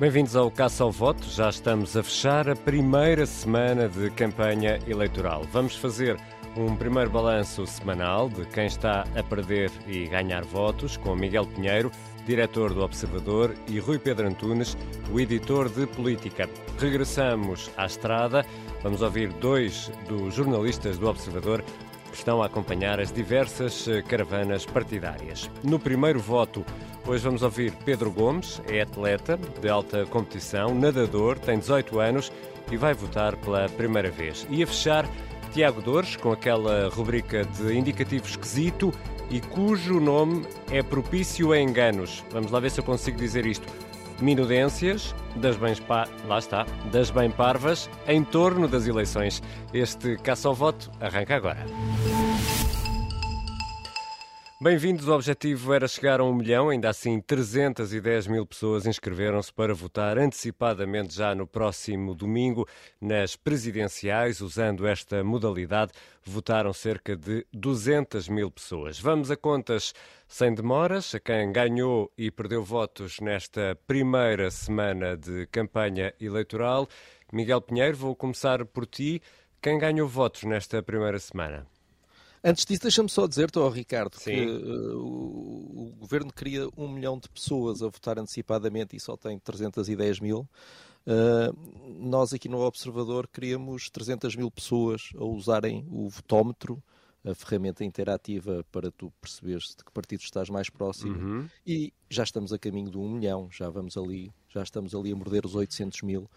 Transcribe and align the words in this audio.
Bem-vindos 0.00 0.34
ao 0.34 0.50
Caça 0.50 0.82
ao 0.82 0.90
Voto. 0.90 1.28
Já 1.28 1.50
estamos 1.50 1.94
a 1.94 2.02
fechar 2.02 2.48
a 2.48 2.56
primeira 2.56 3.26
semana 3.26 3.86
de 3.86 4.08
campanha 4.08 4.78
eleitoral. 4.86 5.44
Vamos 5.52 5.76
fazer 5.76 6.18
um 6.56 6.74
primeiro 6.74 7.10
balanço 7.10 7.66
semanal 7.66 8.30
de 8.30 8.46
quem 8.46 8.64
está 8.64 9.04
a 9.14 9.22
perder 9.22 9.70
e 9.86 10.06
ganhar 10.06 10.42
votos, 10.42 10.96
com 10.96 11.14
Miguel 11.14 11.46
Pinheiro, 11.46 11.92
diretor 12.24 12.72
do 12.72 12.82
Observador, 12.82 13.54
e 13.68 13.78
Rui 13.78 13.98
Pedro 13.98 14.26
Antunes, 14.26 14.74
o 15.12 15.20
editor 15.20 15.68
de 15.68 15.86
política. 15.86 16.48
Regressamos 16.78 17.70
à 17.76 17.84
estrada. 17.84 18.46
Vamos 18.82 19.02
ouvir 19.02 19.30
dois 19.34 19.92
dos 20.08 20.32
jornalistas 20.32 20.96
do 20.96 21.10
Observador 21.10 21.62
que 22.10 22.16
estão 22.16 22.42
a 22.42 22.46
acompanhar 22.46 22.98
as 22.98 23.12
diversas 23.12 23.86
caravanas 24.08 24.64
partidárias. 24.64 25.50
No 25.62 25.78
primeiro 25.78 26.18
voto, 26.20 26.64
Hoje 27.06 27.24
vamos 27.24 27.42
ouvir 27.42 27.72
Pedro 27.84 28.10
Gomes, 28.10 28.60
é 28.68 28.82
atleta 28.82 29.38
de 29.60 29.68
alta 29.68 30.04
competição, 30.06 30.74
nadador, 30.74 31.38
tem 31.38 31.58
18 31.58 31.98
anos 31.98 32.32
e 32.70 32.76
vai 32.76 32.94
votar 32.94 33.36
pela 33.36 33.68
primeira 33.70 34.10
vez. 34.10 34.46
E 34.50 34.62
a 34.62 34.66
fechar, 34.66 35.08
Tiago 35.52 35.80
Dores, 35.80 36.16
com 36.16 36.30
aquela 36.30 36.88
rubrica 36.88 37.44
de 37.44 37.76
indicativo 37.76 38.26
esquisito 38.26 38.92
e 39.30 39.40
cujo 39.40 39.98
nome 39.98 40.46
é 40.70 40.82
propício 40.82 41.52
a 41.52 41.58
enganos. 41.58 42.22
Vamos 42.30 42.50
lá 42.50 42.60
ver 42.60 42.70
se 42.70 42.80
eu 42.80 42.84
consigo 42.84 43.18
dizer 43.18 43.46
isto. 43.46 43.66
Minudências 44.20 45.14
das 45.36 45.56
bens 45.56 45.80
pa... 45.80 46.06
lá 46.28 46.38
está, 46.38 46.66
das 46.92 47.10
bem 47.10 47.30
parvas 47.30 47.88
em 48.06 48.22
torno 48.22 48.68
das 48.68 48.86
eleições. 48.86 49.42
Este 49.72 50.16
caça 50.18 50.46
ao 50.48 50.54
voto 50.54 50.90
arranca 51.00 51.34
agora. 51.34 51.64
Bem-vindos. 54.62 55.08
O 55.08 55.14
objetivo 55.14 55.72
era 55.72 55.88
chegar 55.88 56.20
a 56.20 56.24
um 56.24 56.34
milhão, 56.34 56.68
ainda 56.68 56.90
assim 56.90 57.18
310 57.18 58.26
mil 58.26 58.44
pessoas 58.44 58.84
inscreveram-se 58.84 59.50
para 59.50 59.72
votar 59.72 60.18
antecipadamente 60.18 61.14
já 61.14 61.34
no 61.34 61.46
próximo 61.46 62.14
domingo 62.14 62.68
nas 63.00 63.36
presidenciais. 63.36 64.42
Usando 64.42 64.86
esta 64.86 65.24
modalidade, 65.24 65.92
votaram 66.22 66.74
cerca 66.74 67.16
de 67.16 67.46
200 67.50 68.28
mil 68.28 68.50
pessoas. 68.50 69.00
Vamos 69.00 69.30
a 69.30 69.36
contas 69.36 69.94
sem 70.28 70.52
demoras, 70.52 71.14
a 71.14 71.20
quem 71.20 71.50
ganhou 71.50 72.12
e 72.18 72.30
perdeu 72.30 72.62
votos 72.62 73.18
nesta 73.18 73.78
primeira 73.86 74.50
semana 74.50 75.16
de 75.16 75.46
campanha 75.46 76.12
eleitoral. 76.20 76.86
Miguel 77.32 77.62
Pinheiro, 77.62 77.96
vou 77.96 78.14
começar 78.14 78.62
por 78.66 78.84
ti. 78.84 79.22
Quem 79.62 79.78
ganhou 79.78 80.06
votos 80.06 80.44
nesta 80.44 80.82
primeira 80.82 81.18
semana? 81.18 81.66
Antes 82.42 82.64
disso, 82.64 82.82
deixa-me 82.82 83.08
só 83.08 83.26
dizer-te, 83.26 83.58
oh, 83.58 83.68
Ricardo, 83.68 84.16
Sim. 84.16 84.30
que 84.30 84.46
uh, 84.46 84.98
o, 84.98 85.92
o, 85.92 85.96
governo 85.98 86.32
queria 86.32 86.68
um 86.76 86.88
milhão 86.88 87.18
de 87.18 87.28
pessoas 87.28 87.82
a 87.82 87.86
votar 87.86 88.18
antecipadamente 88.18 88.96
e 88.96 89.00
só 89.00 89.16
tem 89.16 89.38
310 89.38 90.20
mil. 90.20 90.48
Uh, 91.06 91.54
nós 91.98 92.32
aqui 92.32 92.48
no 92.48 92.60
Observador 92.60 93.28
queríamos 93.28 93.90
300 93.90 94.36
mil 94.36 94.50
pessoas 94.50 95.10
a 95.16 95.24
usarem 95.24 95.86
o 95.90 96.08
votómetro, 96.08 96.82
a 97.22 97.34
ferramenta 97.34 97.84
interativa 97.84 98.64
para 98.72 98.90
tu 98.90 99.12
perceberes 99.20 99.74
de 99.76 99.84
que 99.84 99.92
partido 99.92 100.20
estás 100.20 100.48
mais 100.48 100.70
próximo. 100.70 101.16
Uhum. 101.16 101.48
E 101.66 101.92
já 102.08 102.22
estamos 102.22 102.52
a 102.54 102.58
caminho 102.58 102.90
de 102.90 102.96
um 102.96 103.08
milhão, 103.10 103.48
já 103.50 103.68
vamos 103.68 103.98
ali, 103.98 104.32
já 104.48 104.62
estamos 104.62 104.94
ali 104.94 105.12
a 105.12 105.16
morder 105.16 105.44
os 105.44 105.54
800 105.54 106.02
mil 106.02 106.28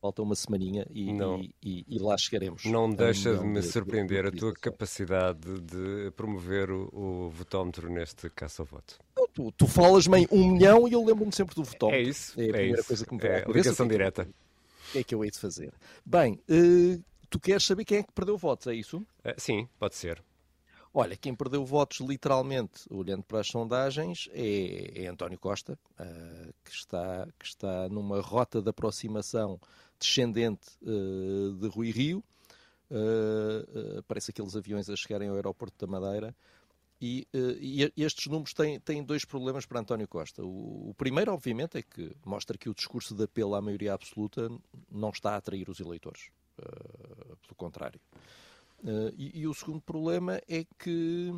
falta 0.00 0.22
uma 0.22 0.34
semaninha 0.34 0.86
e, 0.90 1.10
e, 1.10 1.54
e, 1.62 1.84
e 1.88 1.98
lá 1.98 2.16
chegaremos. 2.16 2.64
Não 2.64 2.88
deixa 2.90 3.36
de 3.36 3.44
me 3.44 3.60
de, 3.60 3.66
surpreender 3.66 4.24
de, 4.24 4.30
de, 4.30 4.36
a 4.36 4.40
tua 4.40 4.52
capacidade 4.54 5.60
de 5.60 6.10
promover 6.12 6.70
o, 6.70 6.88
o 6.92 7.30
votómetro 7.30 7.90
neste 7.90 8.30
caça-voto. 8.30 8.98
Tu, 9.32 9.52
tu 9.52 9.66
falas-me 9.66 10.26
um 10.30 10.52
milhão 10.52 10.88
e 10.88 10.92
eu 10.92 11.04
lembro-me 11.04 11.32
sempre 11.32 11.54
do 11.54 11.64
votómetro. 11.64 12.00
É 12.00 12.02
isso. 12.02 12.40
É 12.40 12.44
a 12.44 12.48
primeira 12.48 12.76
é 12.76 12.80
isso. 12.80 12.88
coisa 12.88 13.06
que 13.06 13.14
me 13.14 13.20
vem 13.20 13.30
é, 13.30 13.44
ligação 13.46 13.88
direta. 13.88 14.22
O 14.88 14.92
que 14.92 14.98
é 14.98 15.04
que 15.04 15.14
eu 15.14 15.24
hei 15.24 15.30
de 15.30 15.38
fazer? 15.38 15.72
Bem, 16.04 16.40
uh, 16.48 17.02
tu 17.28 17.40
queres 17.40 17.64
saber 17.64 17.84
quem 17.84 17.98
é 17.98 18.02
que 18.02 18.12
perdeu 18.12 18.36
votos, 18.36 18.66
é 18.66 18.74
isso? 18.74 18.98
Uh, 18.98 19.34
sim, 19.36 19.68
pode 19.78 19.94
ser. 19.96 20.22
Olha, 20.98 21.14
quem 21.14 21.34
perdeu 21.34 21.62
votos, 21.62 22.00
literalmente, 22.00 22.86
olhando 22.88 23.22
para 23.22 23.40
as 23.40 23.48
sondagens, 23.48 24.30
é, 24.32 25.02
é 25.04 25.06
António 25.08 25.38
Costa, 25.38 25.78
uh, 26.00 26.54
que, 26.64 26.70
está, 26.70 27.28
que 27.38 27.44
está 27.44 27.86
numa 27.90 28.18
rota 28.22 28.62
de 28.62 28.70
aproximação 28.70 29.60
descendente 30.00 30.66
uh, 30.80 31.52
de 31.52 31.68
Rui 31.68 31.90
Rio. 31.90 32.24
Uh, 32.90 34.02
parece 34.08 34.30
aqueles 34.30 34.56
aviões 34.56 34.88
a 34.88 34.96
chegarem 34.96 35.28
ao 35.28 35.34
aeroporto 35.34 35.76
da 35.86 35.86
Madeira. 35.86 36.34
E, 36.98 37.28
e, 37.60 37.92
estes 37.94 38.26
números 38.28 38.54
têm, 38.54 38.80
têm 38.80 39.04
dois 39.04 39.22
problemas 39.22 39.66
para 39.66 39.80
António 39.80 40.08
Costa. 40.08 40.42
O, 40.42 40.88
o, 40.88 40.94
primeiro, 40.96 41.30
obviamente, 41.30 41.76
é 41.76 41.82
que 41.82 42.10
mostra 42.24 42.56
que 42.56 42.70
o 42.70 42.74
discurso 42.74 43.14
de 43.14 43.24
apelo 43.24 43.54
à 43.54 43.60
maioria 43.60 43.92
absoluta 43.92 44.48
não 44.90 45.10
está 45.10 45.32
a 45.32 45.36
atrair 45.36 45.68
os 45.68 45.78
eleitores. 45.78 46.30
pelo 46.56 47.54
contrário. 47.54 48.00
Uh, 48.82 49.12
e, 49.16 49.40
e, 49.40 49.46
o 49.46 49.54
segundo 49.54 49.80
problema 49.80 50.40
é 50.48 50.64
que 50.78 51.32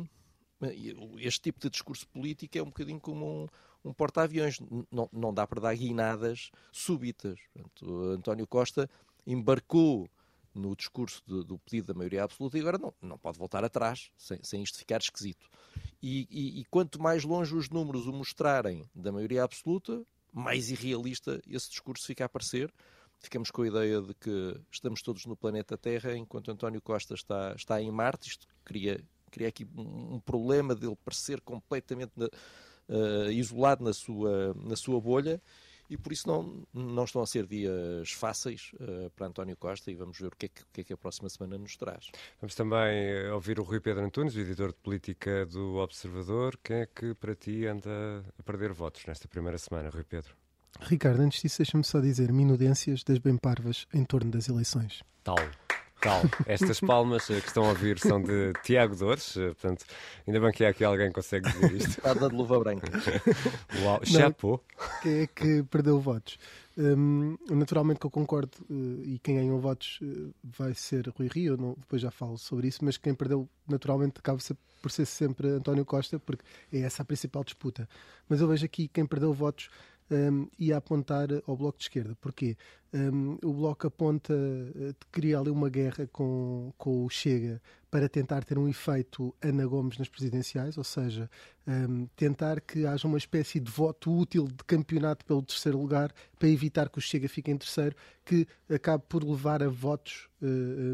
eh, 0.61 0.93
este 1.19 1.41
tipo 1.41 1.59
de 1.59 1.69
discurso 1.69 2.07
político 2.09 2.57
é 2.57 2.61
um 2.61 2.65
bocadinho 2.65 2.99
como 2.99 3.25
um, 3.25 3.47
um 3.83 3.93
porta-aviões. 3.93 4.59
Não, 4.91 5.09
não 5.11 5.33
dá 5.33 5.47
para 5.47 5.61
dar 5.61 5.75
guinadas 5.75 6.51
súbitas. 6.71 7.39
Portanto, 7.53 8.03
António 8.11 8.45
Costa 8.45 8.89
embarcou 9.25 10.09
no 10.53 10.75
discurso 10.75 11.23
de, 11.25 11.43
do 11.43 11.57
pedido 11.59 11.87
da 11.87 11.97
maioria 11.97 12.23
absoluta 12.23 12.57
e 12.57 12.61
agora 12.61 12.77
não, 12.77 12.93
não 13.01 13.17
pode 13.17 13.37
voltar 13.37 13.63
atrás 13.63 14.11
sem, 14.17 14.39
sem 14.43 14.63
isto 14.63 14.77
ficar 14.77 14.99
esquisito. 14.99 15.47
E, 16.01 16.27
e, 16.29 16.61
e, 16.61 16.65
quanto 16.65 17.01
mais 17.01 17.23
longe 17.23 17.55
os 17.55 17.69
números 17.69 18.07
o 18.07 18.13
mostrarem 18.13 18.89
da 18.93 19.11
maioria 19.11 19.43
absoluta, 19.43 20.03
mais 20.33 20.69
irrealista 20.69 21.41
esse 21.47 21.69
discurso 21.69 22.05
fica 22.05 22.25
a 22.25 22.29
parecer 22.29 22.73
ficamos 23.19 23.51
com 23.51 23.61
a 23.61 23.67
ideia 23.67 24.01
de 24.01 24.13
que 24.13 24.59
estamos 24.71 25.01
todos 25.01 25.25
no 25.25 25.35
planeta 25.35 25.77
Terra, 25.77 26.15
enquanto 26.15 26.51
António 26.51 26.81
Costa 26.81 27.13
está, 27.13 27.53
está 27.55 27.81
em 27.81 27.91
Marte. 27.91 28.29
Isto 28.29 28.47
cria, 28.63 28.99
cria 29.29 29.49
aqui 29.49 29.67
um, 29.75 30.15
um 30.15 30.19
problema 30.19 30.73
de 30.73 30.87
ele 30.87 30.97
parecer 31.03 31.41
completamente 31.41 32.11
na, 32.15 32.25
uh, 32.25 33.31
isolado 33.31 33.83
na 33.83 33.93
sua, 33.93 34.53
na 34.55 34.75
sua 34.75 34.99
bolha. 34.99 35.41
E 35.89 35.97
por 35.97 36.13
isso 36.13 36.27
não, 36.27 36.67
não 36.71 37.03
estão 37.03 37.19
a 37.19 37.25
ser 37.25 37.47
dias 37.47 38.11
fáceis 38.11 38.71
uh, 38.75 39.09
para 39.15 39.25
António 39.25 39.57
Costa 39.57 39.89
e 39.89 39.95
vamos 39.95 40.19
ver 40.19 40.27
o 40.27 40.35
que, 40.37 40.45
é 40.45 40.49
que, 40.49 40.61
o 40.61 40.65
que, 40.71 40.81
é 40.81 40.83
que 40.83 40.93
a 40.93 40.97
próxima 40.97 41.27
semana 41.29 41.57
nos 41.57 41.75
traz. 41.75 42.11
Vamos 42.39 42.53
também 42.53 43.27
ouvir 43.31 43.59
o 43.59 43.63
Rui 43.63 43.79
Pedro 43.79 44.05
Antunes, 44.05 44.35
o 44.35 44.39
editor 44.39 44.69
de 44.69 44.77
política 44.77 45.47
do 45.47 45.77
Observador. 45.77 46.59
Quem 46.63 46.77
é 46.77 46.85
que 46.85 47.15
para 47.15 47.33
ti 47.33 47.65
anda 47.65 48.23
a 48.37 48.43
perder 48.43 48.71
votos 48.71 49.03
nesta 49.07 49.27
primeira 49.27 49.57
semana, 49.57 49.89
Rui 49.89 50.03
Pedro? 50.03 50.35
Ricardo, 50.81 51.21
antes 51.21 51.41
disso, 51.41 51.57
deixa-me 51.57 51.83
só 51.83 51.99
dizer 51.99 52.31
minudências 52.31 53.03
das 53.03 53.17
bem 53.17 53.37
parvas 53.37 53.85
em 53.93 54.03
torno 54.03 54.31
das 54.31 54.47
eleições. 54.47 55.01
Tal. 55.23 55.37
Tal. 56.01 56.21
Estas 56.45 56.79
palmas 56.79 57.29
eh, 57.29 57.41
que 57.41 57.47
estão 57.47 57.65
a 57.65 57.69
ouvir 57.69 57.99
são 57.99 58.21
de 58.21 58.53
Tiago 58.63 58.95
Dores, 58.95 59.35
eh, 59.35 59.47
portanto, 59.47 59.83
ainda 60.25 60.39
bem 60.39 60.51
que 60.51 60.63
há 60.63 60.69
aqui 60.69 60.83
alguém 60.83 61.09
que 61.09 61.15
consegue 61.15 61.51
dizer 61.51 61.73
isto. 61.73 61.89
Espada 61.99 62.29
de 62.29 62.35
luva 62.35 62.57
branca. 62.57 62.87
Uau, 63.83 63.99
chapeau. 64.05 64.63
Quem 65.01 65.19
é 65.19 65.27
que 65.27 65.63
perdeu 65.63 65.99
votos? 65.99 66.37
Um, 66.77 67.37
naturalmente 67.49 67.99
que 67.99 68.05
eu 68.05 68.11
concordo 68.11 68.57
uh, 68.69 69.03
e 69.03 69.19
quem 69.19 69.35
ganhou 69.35 69.59
votos 69.59 69.99
uh, 70.01 70.33
vai 70.41 70.73
ser 70.73 71.09
Rui 71.09 71.27
Rio, 71.27 71.57
não, 71.57 71.75
depois 71.77 72.01
já 72.01 72.09
falo 72.09 72.37
sobre 72.37 72.69
isso, 72.69 72.85
mas 72.85 72.95
quem 72.95 73.13
perdeu 73.13 73.49
naturalmente 73.67 74.19
acaba 74.19 74.39
por 74.81 74.89
ser 74.89 75.05
sempre 75.05 75.49
António 75.49 75.83
Costa, 75.83 76.17
porque 76.17 76.45
é 76.71 76.79
essa 76.79 77.01
a 77.01 77.05
principal 77.05 77.43
disputa. 77.43 77.89
Mas 78.29 78.39
eu 78.39 78.47
vejo 78.47 78.63
aqui 78.63 78.87
quem 78.87 79.05
perdeu 79.05 79.33
votos 79.33 79.69
um, 80.11 80.47
e 80.57 80.73
a 80.73 80.77
apontar 80.77 81.27
ao 81.47 81.55
Bloco 81.57 81.77
de 81.77 81.85
Esquerda. 81.85 82.15
Porquê? 82.15 82.57
Um, 82.93 83.37
o 83.43 83.53
Bloco 83.53 83.85
aponta, 83.85 84.33
uh, 84.33 84.95
cria 85.11 85.37
ali 85.37 85.51
uma 85.51 85.69
guerra 85.69 86.07
com, 86.07 86.73
com 86.77 87.05
o 87.05 87.09
Chega 87.09 87.61
para 87.89 88.07
tentar 88.07 88.43
ter 88.43 88.57
um 88.57 88.67
efeito 88.67 89.35
Ana 89.41 89.65
Gomes 89.65 89.97
nas 89.97 90.07
presidenciais, 90.07 90.77
ou 90.77 90.83
seja, 90.83 91.29
um, 91.67 92.07
tentar 92.15 92.61
que 92.61 92.85
haja 92.85 93.07
uma 93.07 93.17
espécie 93.17 93.59
de 93.59 93.69
voto 93.69 94.15
útil 94.15 94.47
de 94.47 94.63
campeonato 94.65 95.25
pelo 95.25 95.41
terceiro 95.41 95.79
lugar 95.79 96.13
para 96.37 96.49
evitar 96.49 96.89
que 96.89 96.99
o 96.99 97.01
Chega 97.01 97.27
fique 97.27 97.49
em 97.49 97.57
terceiro, 97.57 97.95
que 98.23 98.47
acabe 98.71 99.03
por 99.09 99.23
levar 99.23 99.63
a 99.63 99.67
votos 99.67 100.29
uh, 100.41 100.45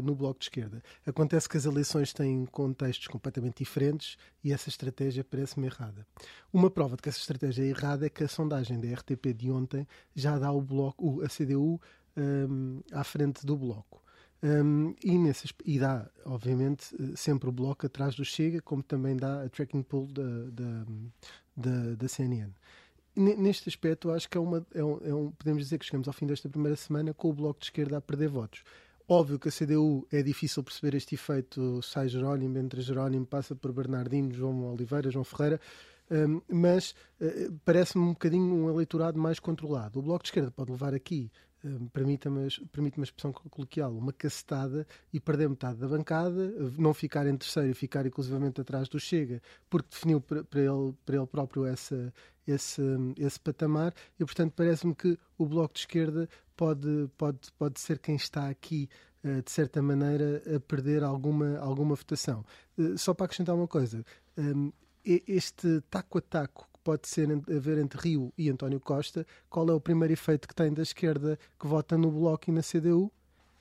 no 0.02 0.14
Bloco 0.14 0.40
de 0.40 0.46
Esquerda. 0.46 0.82
Acontece 1.06 1.48
que 1.48 1.56
as 1.56 1.66
eleições 1.66 2.12
têm 2.12 2.46
contextos 2.46 3.08
completamente 3.08 3.58
diferentes 3.58 4.16
e 4.42 4.52
essa 4.52 4.70
estratégia 4.70 5.22
parece-me 5.22 5.66
errada. 5.66 6.06
Uma 6.52 6.70
prova 6.70 6.96
de 6.96 7.02
que 7.02 7.08
essa 7.10 7.18
estratégia 7.18 7.62
é 7.62 7.68
errada 7.68 8.06
é 8.06 8.08
que 8.08 8.24
a 8.24 8.28
sondagem 8.28 8.80
da 8.80 8.88
RTP 8.88 9.34
de 9.34 9.50
ontem 9.50 9.86
já 10.14 10.38
dá 10.38 10.50
o 10.50 10.62
Bloco, 10.62 11.22
a 11.22 11.28
CDU, 11.28 11.78
um, 12.16 12.80
à 12.92 13.04
frente 13.04 13.44
do 13.44 13.56
Bloco. 13.56 14.02
Um, 14.42 14.94
e, 15.02 15.16
e 15.64 15.78
dá, 15.78 16.08
obviamente, 16.24 16.94
sempre 17.16 17.48
o 17.48 17.52
bloco 17.52 17.86
atrás 17.86 18.14
do 18.14 18.24
Chega, 18.24 18.60
como 18.60 18.82
também 18.82 19.16
dá 19.16 19.42
a 19.42 19.48
tracking 19.48 19.82
pool 19.82 20.06
da, 20.06 20.22
da, 20.50 20.84
da, 21.56 21.94
da 21.96 22.08
CNN. 22.08 22.50
Neste 23.16 23.68
aspecto, 23.68 24.10
acho 24.10 24.28
que 24.28 24.36
é, 24.36 24.40
uma, 24.40 24.66
é, 24.74 24.84
um, 24.84 24.98
é 25.02 25.14
um, 25.14 25.30
podemos 25.30 25.62
dizer 25.62 25.78
que 25.78 25.86
chegamos 25.86 26.06
ao 26.06 26.12
fim 26.12 26.26
desta 26.26 26.50
primeira 26.50 26.76
semana 26.76 27.14
com 27.14 27.30
o 27.30 27.32
Bloco 27.32 27.60
de 27.60 27.66
Esquerda 27.66 27.96
a 27.96 28.00
perder 28.00 28.28
votos. 28.28 28.62
Óbvio 29.08 29.38
que 29.38 29.48
a 29.48 29.52
CDU 29.52 30.06
é 30.12 30.22
difícil 30.22 30.62
perceber 30.62 30.96
este 30.96 31.14
efeito, 31.14 31.80
sai 31.82 32.08
Jerónimo, 32.08 32.58
entre 32.58 32.82
Jerónimo, 32.82 33.24
passa 33.24 33.54
por 33.54 33.72
Bernardino, 33.72 34.34
João 34.34 34.70
Oliveira, 34.72 35.10
João 35.10 35.24
Ferreira. 35.24 35.60
Um, 36.10 36.40
mas 36.48 36.94
uh, 37.20 37.52
parece-me 37.64 38.04
um 38.04 38.10
bocadinho 38.10 38.54
um 38.54 38.70
eleitorado 38.70 39.18
mais 39.18 39.40
controlado. 39.40 39.98
O 39.98 40.02
Bloco 40.02 40.22
de 40.22 40.28
Esquerda 40.28 40.50
pode 40.50 40.70
levar 40.70 40.92
aqui 40.92 41.30
permita-me 41.92 42.48
permite 42.72 42.98
uma 42.98 43.04
expressão 43.04 43.32
coloquial, 43.32 43.92
uma 43.92 44.12
cacetada 44.12 44.86
e 45.12 45.20
perder 45.20 45.48
metade 45.48 45.78
da 45.78 45.88
bancada, 45.88 46.52
não 46.78 46.94
ficar 46.94 47.26
em 47.26 47.36
terceiro 47.36 47.70
e 47.70 47.74
ficar 47.74 48.06
inclusivamente 48.06 48.60
atrás 48.60 48.88
do 48.88 48.98
Chega, 48.98 49.42
porque 49.68 49.88
definiu 49.90 50.20
para 50.20 50.60
ele, 50.60 50.94
para 51.04 51.16
ele 51.16 51.26
próprio 51.26 51.66
essa, 51.66 52.12
esse, 52.46 52.82
esse 53.18 53.40
patamar 53.40 53.92
e, 54.18 54.24
portanto, 54.24 54.52
parece-me 54.54 54.94
que 54.94 55.18
o 55.36 55.46
Bloco 55.46 55.74
de 55.74 55.80
Esquerda 55.80 56.28
pode, 56.56 57.10
pode, 57.16 57.52
pode 57.58 57.80
ser 57.80 57.98
quem 57.98 58.16
está 58.16 58.48
aqui 58.48 58.88
eh, 59.22 59.42
de 59.42 59.50
certa 59.50 59.82
maneira, 59.82 60.42
a 60.54 60.60
perder 60.60 61.02
alguma, 61.02 61.58
alguma 61.58 61.94
votação. 61.96 62.44
Eh, 62.78 62.96
só 62.96 63.12
para 63.12 63.26
acrescentar 63.26 63.54
uma 63.54 63.66
coisa, 63.66 64.04
ehm, 64.36 64.70
este 65.04 65.80
taco 65.90 66.18
a 66.18 66.20
taco 66.20 66.68
pode 66.86 67.08
ser 67.08 67.28
haver 67.32 67.78
entre 67.78 67.98
Rio 67.98 68.32
e 68.38 68.48
António 68.48 68.78
Costa, 68.78 69.26
qual 69.50 69.68
é 69.68 69.72
o 69.72 69.80
primeiro 69.80 70.12
efeito 70.12 70.46
que 70.46 70.54
tem 70.54 70.72
da 70.72 70.82
esquerda 70.82 71.36
que 71.58 71.66
vota 71.66 71.98
no 71.98 72.12
Bloco 72.12 72.48
e 72.48 72.52
na 72.52 72.62
CDU? 72.62 73.10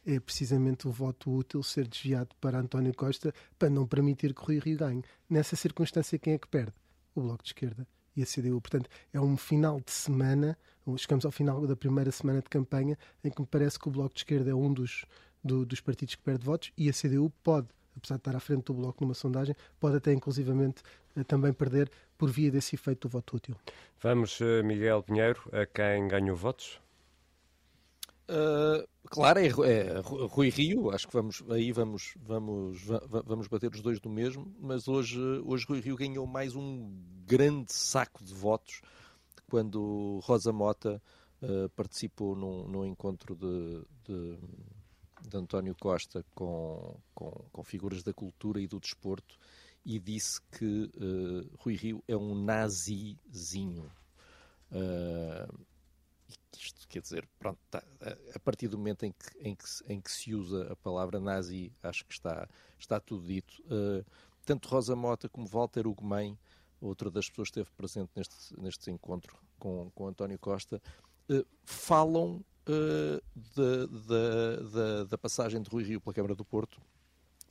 É 0.05 0.19
precisamente 0.19 0.87
o 0.87 0.91
voto 0.91 1.35
útil 1.35 1.63
ser 1.63 1.87
desviado 1.87 2.35
para 2.39 2.59
António 2.59 2.93
Costa 2.93 3.33
para 3.57 3.67
não 3.67 3.87
permitir 3.87 4.31
que 4.35 4.45
Rio 4.45 4.61
Rio 4.61 4.77
ganhe. 4.77 5.03
Nessa 5.27 5.55
circunstância, 5.55 6.19
quem 6.19 6.33
é 6.33 6.37
que 6.37 6.47
perde? 6.47 6.75
O 7.15 7.21
Bloco 7.21 7.41
de 7.41 7.49
Esquerda 7.49 7.87
e 8.15 8.21
a 8.21 8.27
CDU. 8.27 8.61
Portanto, 8.61 8.91
é 9.11 9.19
um 9.19 9.35
final 9.35 9.81
de 9.83 9.91
semana, 9.91 10.55
chegamos 10.95 11.25
ao 11.25 11.31
final 11.31 11.65
da 11.65 11.75
primeira 11.75 12.11
semana 12.11 12.43
de 12.43 12.49
campanha, 12.49 12.95
em 13.23 13.31
que 13.31 13.41
me 13.41 13.47
parece 13.47 13.79
que 13.79 13.87
o 13.87 13.91
Bloco 13.91 14.13
de 14.13 14.19
Esquerda 14.19 14.51
é 14.51 14.53
um 14.53 14.71
dos, 14.71 15.03
do, 15.43 15.65
dos 15.65 15.81
partidos 15.81 16.13
que 16.13 16.21
perde 16.21 16.45
votos 16.45 16.71
e 16.77 16.87
a 16.87 16.93
CDU 16.93 17.31
pode 17.43 17.69
apesar 17.97 18.15
de 18.15 18.21
estar 18.21 18.35
à 18.35 18.39
frente 18.39 18.65
do 18.65 18.73
Bloco 18.73 19.03
numa 19.03 19.13
sondagem, 19.13 19.55
pode 19.79 19.97
até 19.97 20.11
inclusivamente 20.13 20.83
eh, 21.15 21.23
também 21.23 21.53
perder 21.53 21.89
por 22.17 22.29
via 22.29 22.51
desse 22.51 22.75
efeito 22.75 23.07
do 23.07 23.11
voto 23.11 23.37
útil. 23.37 23.55
Vamos, 24.01 24.39
eh, 24.41 24.63
Miguel 24.63 25.03
Pinheiro, 25.03 25.41
a 25.51 25.65
quem 25.65 26.07
ganhou 26.07 26.35
votos? 26.35 26.79
Uh, 28.27 28.87
claro, 29.07 29.39
é, 29.39 29.47
é, 29.47 30.01
Rui 30.01 30.49
Rio, 30.49 30.89
acho 30.89 31.07
que 31.07 31.13
vamos 31.13 31.43
aí 31.47 31.71
vamos, 31.71 32.15
vamos, 32.23 32.81
vamos 33.23 33.47
bater 33.47 33.71
os 33.71 33.81
dois 33.81 33.99
do 33.99 34.09
mesmo, 34.09 34.51
mas 34.59 34.87
hoje, 34.87 35.19
hoje 35.45 35.63
Rui 35.69 35.79
Rio 35.79 35.95
ganhou 35.95 36.25
mais 36.25 36.55
um 36.55 36.91
grande 37.23 37.71
saco 37.71 38.23
de 38.23 38.33
votos 38.33 38.81
quando 39.47 40.19
Rosa 40.23 40.51
Mota 40.51 40.99
uh, 41.43 41.69
participou 41.75 42.35
num, 42.35 42.67
num 42.67 42.83
encontro 42.83 43.35
de, 43.35 43.83
de 44.05 44.39
de 45.27 45.37
António 45.37 45.75
Costa 45.75 46.25
com, 46.33 46.99
com, 47.13 47.31
com, 47.51 47.63
figuras 47.63 48.03
da 48.03 48.13
cultura 48.13 48.59
e 48.59 48.67
do 48.67 48.79
desporto 48.79 49.37
e 49.85 49.99
disse 49.99 50.41
que 50.51 50.91
uh, 50.95 51.57
Rui 51.59 51.75
Rio 51.75 52.03
é 52.07 52.15
um 52.15 52.35
nazizinho. 52.35 53.91
Uh, 54.71 55.65
isto 56.57 56.87
quer 56.87 57.01
dizer, 57.01 57.27
pronto, 57.37 57.59
tá, 57.69 57.83
a 58.33 58.39
partir 58.39 58.67
do 58.67 58.77
momento 58.77 59.03
em 59.03 59.11
que, 59.11 59.39
em, 59.39 59.55
que, 59.55 59.65
em 59.87 60.01
que 60.01 60.11
se 60.11 60.33
usa 60.33 60.71
a 60.71 60.75
palavra 60.75 61.19
nazi, 61.19 61.71
acho 61.83 62.05
que 62.05 62.13
está, 62.13 62.47
está 62.79 62.99
tudo 62.99 63.27
dito. 63.27 63.61
Uh, 63.63 64.03
tanto 64.45 64.69
Rosa 64.69 64.95
Mota 64.95 65.27
como 65.29 65.47
Walter 65.47 65.85
Ugumem, 65.85 66.37
outra 66.79 67.11
das 67.11 67.29
pessoas 67.29 67.49
que 67.49 67.59
esteve 67.59 67.75
presente 67.75 68.11
neste, 68.15 68.59
neste 68.59 68.91
encontro 68.91 69.37
com, 69.59 69.91
com 69.91 70.07
António 70.07 70.39
Costa, 70.39 70.81
falam 71.63 72.43
uh, 72.67 73.21
da, 73.55 73.85
da, 73.85 74.69
da, 74.69 75.03
da, 75.03 75.17
passagem 75.17 75.61
de 75.61 75.69
Rui 75.69 75.83
Rio 75.83 76.01
pela 76.01 76.13
Câmara 76.13 76.35
do 76.35 76.45
Porto 76.45 76.81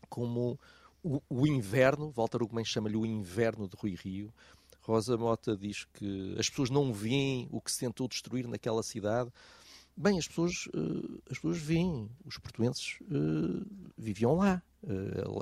como 0.08 0.58
o, 1.02 1.20
o 1.28 1.46
inverno, 1.46 2.10
Walter 2.10 2.42
Ugman 2.42 2.64
chama-lhe 2.64 2.96
o 2.96 3.04
inverno 3.04 3.68
de 3.68 3.76
Rui 3.76 3.94
Rio. 3.94 4.32
Rosa 4.80 5.16
Mota 5.16 5.56
diz 5.56 5.84
que 5.94 6.34
as 6.38 6.48
pessoas 6.48 6.70
não 6.70 6.92
veem 6.92 7.48
o 7.50 7.60
que 7.60 7.72
se 7.72 7.80
tentou 7.80 8.06
destruir 8.06 8.46
naquela 8.46 8.82
cidade. 8.82 9.30
Bem, 9.96 10.18
as 10.18 10.26
pessoas, 10.26 10.52
uh, 10.74 11.22
as 11.30 11.38
pessoas 11.38 11.58
veem, 11.58 12.10
os 12.24 12.38
portuenses 12.38 12.98
uh, 13.02 13.66
viviam 13.96 14.34
lá. 14.34 14.62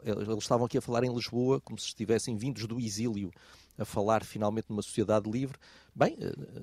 Eles 0.04 0.38
estavam 0.38 0.66
aqui 0.66 0.78
a 0.78 0.80
falar 0.80 1.02
em 1.02 1.12
Lisboa 1.12 1.60
como 1.60 1.76
se 1.76 1.86
estivessem 1.86 2.36
vindos 2.36 2.64
do 2.64 2.78
exílio 2.78 3.32
a 3.78 3.84
falar 3.84 4.24
finalmente 4.24 4.68
numa 4.68 4.82
sociedade 4.82 5.30
livre. 5.30 5.58
Bem, 5.94 6.16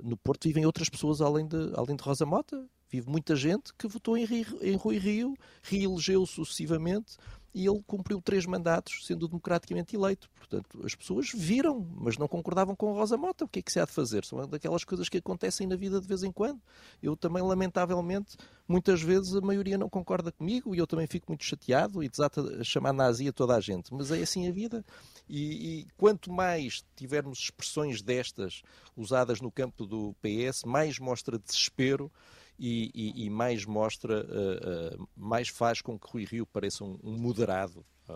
no 0.04 0.18
Porto 0.18 0.44
vivem 0.44 0.66
outras 0.66 0.90
pessoas 0.90 1.22
além 1.22 1.48
de, 1.48 1.58
além 1.76 1.96
de 1.96 2.04
Rosa 2.04 2.26
Mota. 2.26 2.68
Vive 2.90 3.08
muita 3.08 3.36
gente 3.36 3.72
que 3.78 3.88
votou 3.88 4.18
em, 4.18 4.26
Rio, 4.26 4.58
em 4.62 4.76
Rui 4.76 4.98
Rio, 4.98 5.36
reelegeu 5.62 6.26
sucessivamente 6.26 7.18
e 7.54 7.68
ele 7.68 7.82
cumpriu 7.86 8.22
três 8.22 8.46
mandatos 8.46 9.06
sendo 9.06 9.28
democraticamente 9.28 9.96
eleito. 9.96 10.30
Portanto, 10.38 10.82
as 10.84 10.96
pessoas 10.96 11.32
viram, 11.34 11.88
mas 11.96 12.18
não 12.18 12.28
concordavam 12.28 12.76
com 12.76 12.94
Rosa 12.94 13.18
Mota. 13.18 13.46
O 13.46 13.48
que 13.48 13.60
é 13.60 13.62
que 13.62 13.72
se 13.72 13.80
há 13.80 13.86
de 13.86 13.92
fazer? 13.92 14.26
São 14.26 14.48
daquelas 14.48 14.84
coisas 14.84 15.10
que 15.10 15.18
acontecem 15.18 15.68
na 15.68 15.76
vida 15.76 16.00
de 16.00 16.08
vez 16.08 16.24
em 16.24 16.32
quando. 16.32 16.62
Eu 17.02 17.16
também, 17.16 17.42
lamentavelmente, 17.42 18.38
muitas 18.68 19.02
vezes 19.02 19.36
a 19.36 19.42
maioria 19.42 19.78
não 19.78 19.90
concorda 19.90 20.32
comigo 20.32 20.76
e 20.76 20.78
eu 20.78 20.88
também 20.88 21.08
fico 21.08 21.26
muito 21.30 21.44
chateado 21.44 22.04
e 22.04 22.10
desata 22.10 22.42
a 22.60 22.64
chamar 22.64 22.94
nazi 22.94 23.28
a 23.28 23.34
toda 23.34 23.56
a 23.56 23.60
gente. 23.60 23.94
Mas 23.94 24.12
é 24.12 24.22
assim 24.22 24.48
a 24.48 24.52
vida. 24.52 24.86
E, 25.28 25.82
e 25.82 25.88
quanto 25.98 26.32
mais 26.32 26.84
tivermos 26.96 27.40
expressões 27.40 28.02
destas 28.02 28.62
usadas 28.96 29.42
no 29.42 29.52
campo 29.52 29.86
do 29.86 30.16
PS, 30.22 30.64
mais 30.66 31.00
mostra 31.00 31.40
desespero 31.40 32.12
e, 32.60 32.92
e, 32.94 33.26
e 33.26 33.30
mais 33.30 33.66
mostra, 33.66 34.26
uh, 34.26 35.02
uh, 35.02 35.10
mais 35.16 35.48
faz 35.48 35.82
com 35.82 35.98
que 35.98 36.12
Rui 36.12 36.26
Rio 36.26 36.46
pareça 36.46 36.84
um, 36.84 37.00
um 37.02 37.18
moderado 37.18 37.80
uh, 38.10 38.14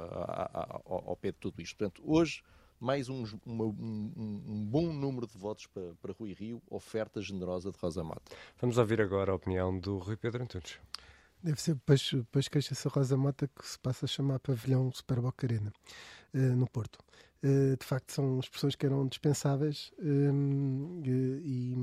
ao, 0.86 1.10
ao 1.12 1.16
pé 1.16 1.32
de 1.32 1.38
tudo 1.38 1.62
isto. 1.62 1.78
Portanto, 1.78 2.04
hoje, 2.06 2.44
mais 2.80 3.08
um, 3.08 3.24
uma, 3.46 3.64
um, 3.64 4.44
um, 4.46 4.66
bom 4.66 4.92
número 4.92 5.26
de 5.26 5.38
votos 5.38 5.66
para, 5.68 5.96
para 6.02 6.14
Rui 6.14 6.34
Rio, 6.34 6.62
oferta 6.70 7.22
generosa 7.22 7.72
de 7.72 7.78
Rosa 7.80 8.04
Mota. 8.04 8.36
Vamos 8.60 8.78
ouvir 8.78 9.00
agora 9.00 9.32
a 9.32 9.36
opinião 9.36 9.80
do 9.80 9.98
Rui 9.98 10.18
Pedro 10.18 10.44
Antunes. 10.44 10.78
Deve 11.42 11.62
ser, 11.62 11.76
depois, 11.76 12.10
depois 12.12 12.48
queixa-se 12.50 12.88
a 12.88 12.92
Rosa 12.92 13.16
Mota 13.16 13.48
que 13.48 13.66
se 13.66 13.80
passa 13.80 14.06
a 14.06 14.08
chamar 14.08 14.40
Pavilhão 14.40 14.92
Super 14.92 15.20
Arena, 15.20 15.74
no 16.34 16.68
Porto. 16.70 17.00
Eh, 17.44 17.76
de 17.78 17.86
facto 17.86 18.14
são 18.14 18.40
expressões 18.40 18.74
que 18.74 18.86
eram 18.86 19.06
dispensáveis 19.06 19.92
ehm, 20.00 21.02
e, 21.44 21.76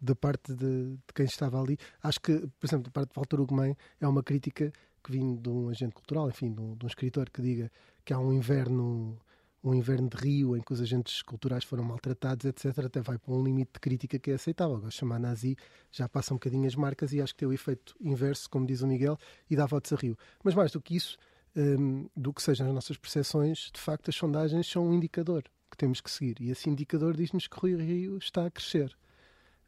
da 0.00 0.16
parte 0.16 0.54
de, 0.54 0.96
de, 0.96 1.12
quem 1.14 1.26
estava 1.26 1.60
ali, 1.60 1.76
acho 2.02 2.18
que, 2.22 2.38
por 2.58 2.66
exemplo, 2.66 2.84
da 2.84 2.90
parte 2.90 3.10
de 3.10 3.16
Walter 3.16 3.38
Ugumem 3.38 3.76
é 4.00 4.08
uma 4.08 4.22
crítica 4.22 4.72
que 5.04 5.12
vem 5.12 5.36
de 5.36 5.48
um 5.50 5.68
agente 5.68 5.94
cultural, 5.94 6.30
enfim, 6.30 6.54
de 6.54 6.62
um, 6.62 6.74
de 6.74 6.86
um 6.86 6.88
escritor 6.88 7.28
que 7.28 7.42
diga 7.42 7.70
que 8.02 8.14
há 8.14 8.18
um 8.18 8.32
inverno 8.32 9.18
um 9.62 9.74
inverno 9.74 10.08
de 10.08 10.16
Rio 10.16 10.56
em 10.56 10.62
que 10.62 10.72
os 10.72 10.80
agentes 10.80 11.20
culturais 11.20 11.64
foram 11.64 11.82
maltratados, 11.84 12.46
etc., 12.46 12.86
até 12.86 13.00
vai 13.02 13.18
para 13.18 13.34
um 13.34 13.42
limite 13.42 13.72
de 13.74 13.80
crítica 13.80 14.18
que 14.18 14.30
é 14.30 14.34
aceitável. 14.34 14.76
Agora, 14.76 14.90
chamar 14.90 15.18
nazi 15.18 15.56
já 15.90 16.08
passa 16.08 16.32
um 16.32 16.36
bocadinho 16.36 16.66
as 16.66 16.76
marcas 16.76 17.12
e 17.12 17.20
acho 17.20 17.34
que 17.34 17.40
tem 17.40 17.48
o 17.48 17.52
efeito 17.52 17.94
inverso, 18.00 18.48
como 18.48 18.64
diz 18.64 18.82
o 18.82 18.86
Miguel, 18.86 19.18
e 19.50 19.56
dá 19.56 19.66
votos 19.66 19.92
a 19.92 19.96
Rio. 19.96 20.16
Mas 20.44 20.54
mais 20.54 20.70
do 20.70 20.80
que 20.80 20.96
isso, 20.96 21.18
um, 21.58 22.08
do 22.16 22.32
que 22.32 22.40
sejam 22.40 22.68
as 22.68 22.74
nossas 22.74 22.96
percepções, 22.96 23.70
de 23.74 23.80
facto 23.80 24.08
as 24.08 24.14
sondagens 24.14 24.66
são 24.70 24.86
um 24.86 24.94
indicador 24.94 25.42
que 25.68 25.76
temos 25.76 26.00
que 26.00 26.10
seguir. 26.10 26.36
E 26.40 26.50
esse 26.50 26.70
indicador 26.70 27.16
diz-nos 27.16 27.48
que 27.48 27.58
Rui 27.58 27.74
Rio 27.74 28.16
está 28.16 28.46
a 28.46 28.50
crescer. 28.50 28.96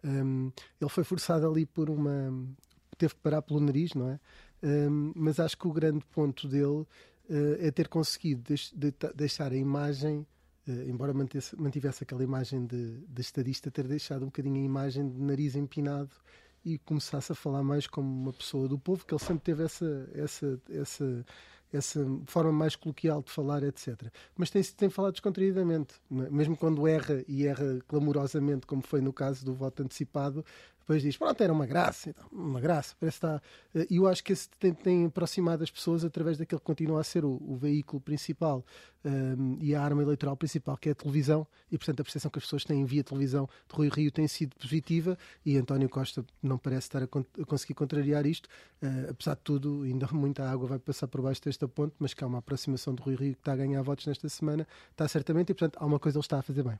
Um, 0.04 0.52
ele 0.80 0.90
foi 0.90 1.02
forçado 1.04 1.46
ali 1.46 1.66
por 1.66 1.90
uma. 1.90 2.32
teve 2.96 3.14
que 3.14 3.20
parar 3.20 3.42
pelo 3.42 3.60
nariz, 3.60 3.92
não 3.94 4.08
é? 4.08 4.20
Um, 4.62 5.12
mas 5.16 5.40
acho 5.40 5.58
que 5.58 5.66
o 5.66 5.72
grande 5.72 6.04
ponto 6.06 6.46
dele 6.46 6.64
uh, 6.64 6.86
é 7.58 7.70
ter 7.70 7.88
conseguido 7.88 8.42
deix, 8.42 8.72
de, 8.74 8.94
deixar 9.14 9.52
a 9.52 9.56
imagem, 9.56 10.26
uh, 10.68 10.88
embora 10.88 11.12
mantesse, 11.12 11.60
mantivesse 11.60 12.04
aquela 12.04 12.22
imagem 12.22 12.66
de, 12.66 12.98
de 13.06 13.20
estadista, 13.20 13.70
ter 13.70 13.86
deixado 13.88 14.22
um 14.22 14.26
bocadinho 14.26 14.56
a 14.56 14.64
imagem 14.64 15.08
de 15.08 15.20
nariz 15.20 15.56
empinado 15.56 16.14
e 16.64 16.78
começasse 16.78 17.32
a 17.32 17.34
falar 17.34 17.62
mais 17.62 17.86
como 17.86 18.08
uma 18.08 18.32
pessoa 18.32 18.68
do 18.68 18.78
povo, 18.78 19.04
que 19.04 19.14
ele 19.14 19.22
sempre 19.22 19.44
teve 19.44 19.64
essa, 19.64 20.10
essa, 20.14 20.60
essa 20.70 21.26
essa 21.72 22.04
forma 22.26 22.52
mais 22.52 22.74
coloquial 22.74 23.22
de 23.22 23.30
falar, 23.30 23.62
etc. 23.62 23.96
Mas 24.36 24.50
tem, 24.50 24.62
tem 24.62 24.88
falado 24.88 25.12
descontraídamente, 25.12 25.94
é? 26.10 26.30
mesmo 26.30 26.56
quando 26.56 26.86
erra 26.86 27.24
e 27.28 27.46
erra 27.46 27.78
clamorosamente, 27.86 28.66
como 28.66 28.82
foi 28.82 29.00
no 29.00 29.12
caso 29.12 29.44
do 29.44 29.54
voto 29.54 29.82
antecipado, 29.82 30.44
depois 30.90 31.02
diz, 31.04 31.16
pronto, 31.16 31.40
era 31.40 31.52
uma 31.52 31.66
graça, 31.66 32.10
então, 32.10 32.26
uma 32.32 32.60
graça, 32.60 32.96
parece 32.98 33.18
estar... 33.18 33.40
E 33.88 33.94
eu 33.94 34.08
acho 34.08 34.24
que 34.24 34.32
esse 34.32 34.48
tem, 34.58 34.74
tem, 34.74 35.06
aproximado 35.06 35.62
as 35.62 35.70
pessoas 35.70 36.04
através 36.04 36.36
daquele 36.36 36.58
que 36.58 36.64
continua 36.64 37.00
a 37.00 37.04
ser 37.04 37.24
o, 37.24 37.40
o 37.40 37.56
veículo 37.56 38.00
principal 38.00 38.64
um, 39.04 39.56
e 39.60 39.74
a 39.74 39.82
arma 39.82 40.02
eleitoral 40.02 40.36
principal, 40.36 40.76
que 40.76 40.88
é 40.88 40.92
a 40.92 40.94
televisão, 40.94 41.46
e 41.70 41.78
portanto 41.78 42.00
a 42.00 42.04
percepção 42.04 42.30
que 42.30 42.38
as 42.38 42.44
pessoas 42.44 42.64
têm 42.64 42.84
via 42.84 43.02
televisão 43.02 43.48
de 43.68 43.74
Rui 43.74 43.88
Rio 43.88 44.10
tem 44.10 44.26
sido 44.28 44.56
positiva 44.56 45.16
e 45.44 45.56
António 45.56 45.88
Costa 45.88 46.24
não 46.42 46.58
parece 46.58 46.88
estar 46.88 47.02
a, 47.02 47.06
con 47.06 47.24
a 47.40 47.44
conseguir 47.44 47.74
contrariar 47.74 48.26
isto, 48.26 48.48
uh, 48.82 49.10
apesar 49.10 49.34
de 49.36 49.42
tudo, 49.42 49.82
ainda 49.82 50.08
muita 50.12 50.50
água 50.50 50.66
vai 50.66 50.78
passar 50.78 51.06
por 51.06 51.22
baixo 51.22 51.40
desta 51.44 51.68
ponte, 51.68 51.94
mas 51.98 52.14
que 52.14 52.24
há 52.24 52.26
uma 52.26 52.38
aproximação 52.38 52.94
de 52.94 53.02
Rui 53.02 53.14
Rio 53.14 53.34
que 53.34 53.40
está 53.40 53.52
a 53.52 53.56
ganhar 53.56 53.82
votos 53.82 54.06
nesta 54.06 54.28
semana, 54.28 54.66
está 54.90 55.06
certamente, 55.06 55.50
e 55.50 55.54
portanto 55.54 55.78
há 55.80 55.86
uma 55.86 55.98
coisa 55.98 56.18
ele 56.18 56.24
está 56.24 56.38
a 56.40 56.42
fazer 56.42 56.62
bem. 56.62 56.78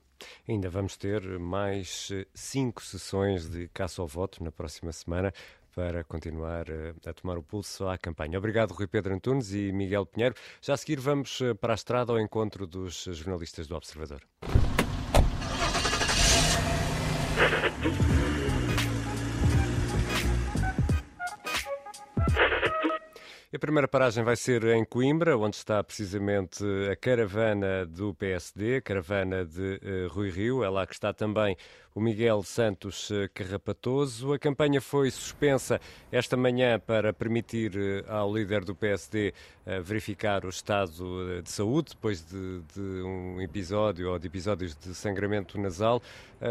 Ainda 0.49 0.69
vamos 0.69 0.97
ter 0.97 1.39
mais 1.39 2.11
eh, 2.13 2.27
cinco 2.35 2.83
sessões 2.83 3.49
de 3.49 3.69
caça 3.69 4.00
ao 4.01 4.07
voto 4.07 4.43
na 4.43 4.51
próxima 4.51 4.93
semana 4.93 5.33
para 5.75 6.03
continuar 6.05 6.69
eh, 6.69 6.95
a 7.07 7.13
tomar 7.13 7.39
o 7.39 7.43
pulso 7.43 7.89
à 7.89 7.97
campanha. 7.97 8.39
Obrigado, 8.39 8.73
Rui 8.73 8.87
Pedro 8.87 9.15
Antunes 9.15 9.53
e 9.53 9.73
Miguel 9.73 10.07
Pinheiro. 10.07 10.35
Já 10.61 10.75
a 10.75 10.77
seguir 10.77 11.01
vamos 11.01 11.41
eh, 11.41 11.55
para 11.55 11.73
a 11.73 11.75
estrada 11.75 12.13
ao 12.13 12.21
encontro 12.21 12.67
dos 12.67 13.05
jornalistas 13.05 13.67
do 13.67 13.77
Observador. 13.77 14.23
A 23.53 23.59
primeira 23.59 23.89
paragem 23.89 24.23
vai 24.23 24.37
ser 24.37 24.63
em 24.63 24.85
Coimbra, 24.85 25.37
onde 25.37 25.57
está 25.57 25.83
precisamente 25.83 26.63
a 26.89 26.95
caravana 26.95 27.85
do 27.85 28.15
PSD, 28.15 28.77
a 28.77 28.81
caravana 28.81 29.45
de 29.45 29.81
uh, 29.83 30.09
Rui 30.09 30.31
Rio. 30.31 30.63
É 30.63 30.69
lá 30.69 30.87
que 30.87 30.95
está 30.95 31.13
também 31.13 31.57
o 31.93 32.01
Miguel 32.01 32.45
Santos 32.45 33.11
uh, 33.11 33.29
Carrapatoso. 33.35 34.33
A 34.33 34.39
campanha 34.39 34.81
foi 34.81 35.11
suspensa 35.11 35.81
esta 36.13 36.37
manhã 36.37 36.79
para 36.79 37.13
permitir 37.13 37.73
uh, 37.75 38.13
ao 38.13 38.33
líder 38.33 38.65
do 38.65 38.73
PSD 38.73 39.35
verificar 39.83 40.45
o 40.45 40.49
estado 40.49 41.43
de 41.43 41.51
saúde 41.51 41.91
depois 41.91 42.25
de, 42.25 42.61
de, 42.75 42.81
um 43.03 43.41
episódio 43.41 44.11
ou 44.11 44.19
de 44.19 44.27
episódios 44.27 44.77
de 44.77 44.95
sangramento 44.95 45.59
nasal. 45.61 46.03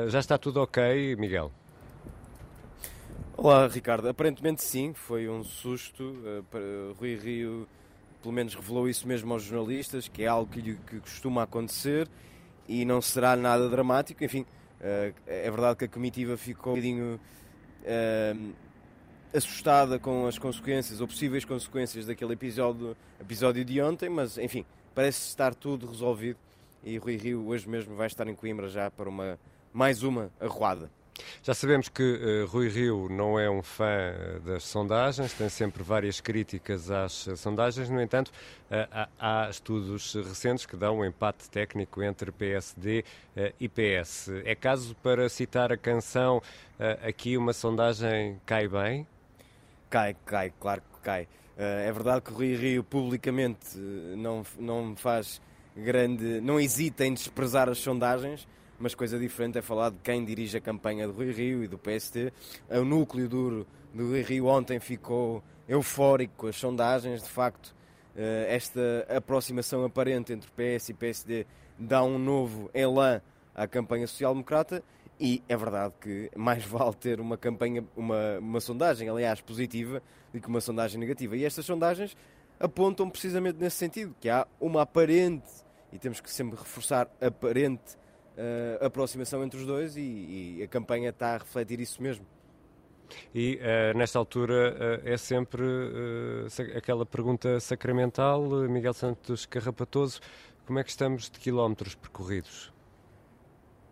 já 0.08 0.20
está 0.20 0.38
tudo 0.38 0.62
ok, 0.62 1.16
Miguel? 1.18 1.52
Olá, 3.42 3.68
Ricardo. 3.68 4.10
Aparentemente 4.10 4.62
sim, 4.62 4.94
foi 4.94 5.30
um 5.30 5.46
susto. 5.46 6.04
Uh, 6.04 6.94
Rui 7.00 7.16
Rio, 7.16 7.70
pelo 8.22 8.34
menos, 8.34 8.54
revelou 8.54 8.90
isso 8.90 9.08
mesmo 9.08 9.32
aos 9.32 9.44
jornalistas, 9.44 10.10
que 10.10 10.24
é 10.24 10.28
algo 10.28 10.52
que, 10.52 10.62
que 10.62 11.00
costuma 11.00 11.44
acontecer 11.44 12.10
e 12.68 12.84
não 12.84 13.02
será 13.02 13.38
nada 13.38 13.70
dramático. 13.70 14.22
Enfim, 14.26 14.42
uh, 14.42 15.16
é 15.26 15.50
verdade 15.50 15.78
que 15.78 15.86
a 15.86 15.88
comitiva 15.88 16.36
ficou 16.36 16.74
um 16.74 16.76
bocadinho 16.76 17.20
uh, 17.86 18.54
assustada 19.34 19.98
com 19.98 20.28
as 20.28 20.38
consequências 20.38 21.00
ou 21.00 21.08
possíveis 21.08 21.46
consequências 21.46 22.08
daquele 22.08 22.34
episódio, 22.34 22.94
episódio 23.22 23.64
de 23.64 23.82
ontem, 23.82 24.10
mas 24.10 24.38
enfim, 24.38 24.66
parece 24.94 25.30
estar 25.30 25.56
tudo 25.56 25.88
resolvido 25.88 26.38
e 26.84 26.98
Rui 26.98 27.16
Rio 27.16 27.48
hoje 27.48 27.70
mesmo 27.70 27.96
vai 27.96 28.08
estar 28.08 28.28
em 28.28 28.36
Coimbra 28.36 28.68
já 28.68 28.92
para 28.92 29.08
uma 29.08 29.40
mais 29.72 30.04
uma 30.04 30.30
arruada. 30.42 30.92
Já 31.44 31.54
sabemos 31.54 31.90
que 31.90 32.04
uh, 32.04 32.46
Rui 32.48 32.70
Rio 32.70 33.08
não 33.10 33.40
é 33.40 33.50
um 33.50 33.62
fã 33.62 33.86
eh, 33.86 34.40
das 34.46 34.64
sondagens, 34.64 35.34
tem 35.34 35.50
sempre 35.50 35.84
várias 35.84 36.20
críticas 36.20 36.92
às 36.92 37.28
uh, 37.28 37.38
sondagens, 37.38 37.90
no 37.90 38.02
entanto, 38.02 38.32
há, 38.70 39.10
há, 39.20 39.50
estudos 39.50 40.14
recentes 40.14 40.66
que 40.66 40.76
dão 40.76 41.00
um 41.00 41.06
empate 41.06 41.50
técnico 41.50 42.04
entre 42.04 42.32
PSD 42.32 43.04
e 43.60 43.68
PS. 43.68 44.30
É 44.46 44.54
caso 44.54 44.96
para 45.02 45.28
citar 45.28 45.72
a 45.72 45.78
canção 45.78 46.42
Aqui 47.02 47.36
uma 47.36 47.52
sondagem 47.52 48.40
cai 48.46 48.68
bem? 48.68 49.08
Cai, 49.90 50.16
cai, 50.26 50.54
claro 50.60 50.82
que 50.82 51.02
cai. 51.02 51.28
é 51.58 51.92
verdade 51.92 52.22
que 52.22 52.32
Rui 52.32 52.56
Rio 52.56 52.84
publicamente 52.84 53.76
não, 54.16 54.44
não 54.58 54.96
faz 54.96 55.42
grande. 55.76 56.40
não 56.42 56.60
hesita 56.60 57.06
em 57.06 57.14
desprezar 57.14 57.68
as 57.70 57.80
sondagens 57.80 58.48
mas 58.80 58.96
coisa 58.96 59.20
diferente 59.20 59.58
é 59.58 59.62
falar 59.62 59.92
de 59.92 59.98
quem 60.04 60.24
dirige 60.24 60.58
a 60.58 60.62
campanha 60.62 61.06
do 61.06 61.14
Rui 61.14 61.32
Rio 61.32 61.64
e 61.64 61.68
do 61.68 61.78
PST. 61.78 62.32
O 62.70 62.86
núcleo 62.86 63.28
duro 63.28 63.68
do 63.94 64.08
Rui 64.08 64.22
Rio 64.22 64.46
ontem 64.46 64.80
ficou 64.80 65.44
eufórico 65.68 66.34
com 66.38 66.48
as 66.48 66.56
sondagens, 66.56 67.22
de 67.22 67.30
facto, 67.30 67.76
eh, 68.16 68.48
esta 68.50 69.06
aproximação 69.16 69.84
aparente 69.84 70.34
entre 70.34 70.50
PS 70.52 70.90
e 70.90 70.94
PSD 70.94 71.46
dá 71.78 72.04
um 72.04 72.18
novo 72.18 72.70
elan 72.74 73.22
à 73.54 73.68
campanha 73.68 74.08
social-democrata 74.08 74.84
e 75.20 75.44
é 75.48 75.58
verdade 75.58 75.94
que 76.00 76.32
mais 76.36 76.64
vale 76.66 76.94
ter 76.96 77.20
uma 77.20 77.38
campanha, 77.38 77.84
uma, 77.96 78.40
uma 78.40 78.60
sondagem, 78.60 79.10
aliás, 79.10 79.42
positiva, 79.42 80.02
do 80.34 80.40
que 80.40 80.48
uma 80.48 80.62
sondagem 80.62 81.00
negativa. 81.00 81.36
E 81.36 81.44
estas 81.44 81.66
sondagens 81.66 82.16
apontam 82.60 83.10
precisamente 83.10 83.58
nesse 83.60 83.78
sentido, 83.78 84.16
que 84.20 84.30
há 84.30 84.48
uma 84.60 84.84
aparente, 84.84 85.50
e 85.92 85.98
temos 85.98 86.20
que 86.22 86.30
sempre 86.32 86.58
reforçar, 86.58 87.10
aparente 87.22 87.98
uh, 88.40 88.86
aproximação 88.86 89.44
entre 89.44 89.60
os 89.60 89.66
dois 89.66 89.98
e, 89.98 90.58
e, 90.60 90.64
a 90.64 90.68
campanha 90.68 91.10
está 91.10 91.36
a 91.36 91.38
refletir 91.38 91.80
isso 91.80 92.02
mesmo. 92.02 92.26
E 93.34 93.60
uh, 93.60 93.98
nesta 93.98 94.18
altura 94.18 95.02
uh, 95.04 95.08
é 95.08 95.18
sempre 95.18 95.64
aquela 96.76 97.06
pergunta 97.06 97.60
sacramental, 97.60 98.44
Miguel 98.70 98.94
Santos 98.94 99.46
Carrapatoso, 99.46 100.22
como 100.66 100.80
é 100.80 100.84
que 100.84 100.90
estamos 100.92 101.30
de 101.30 101.40
quilómetros 101.40 101.96
percorridos? 101.96 102.72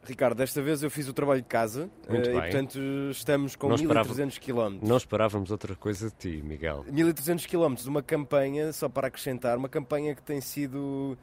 Ricardo, 0.07 0.37
desta 0.37 0.61
vez 0.61 0.81
eu 0.81 0.89
fiz 0.89 1.09
o 1.09 1.13
trabalho 1.13 1.41
de 1.41 1.47
casa 1.47 1.89
Muito 2.07 2.29
e, 2.29 2.31
bem. 2.31 2.41
portanto, 2.41 2.79
estamos 3.11 3.57
com 3.57 3.67
1300 3.67 4.37
km. 4.37 4.79
Não 4.81 4.95
esperávamos 4.95 5.51
outra 5.51 5.75
coisa 5.75 6.09
de 6.09 6.15
ti, 6.15 6.41
Miguel. 6.41 6.85
1300 6.89 7.45
km 7.45 7.75
uma 7.87 8.01
campanha, 8.01 8.71
só 8.71 8.87
para 8.87 9.07
acrescentar, 9.07 9.57
uma 9.57 9.67
campanha 9.67 10.15
que 10.15 10.21
tem 10.21 10.39
sido 10.39 11.17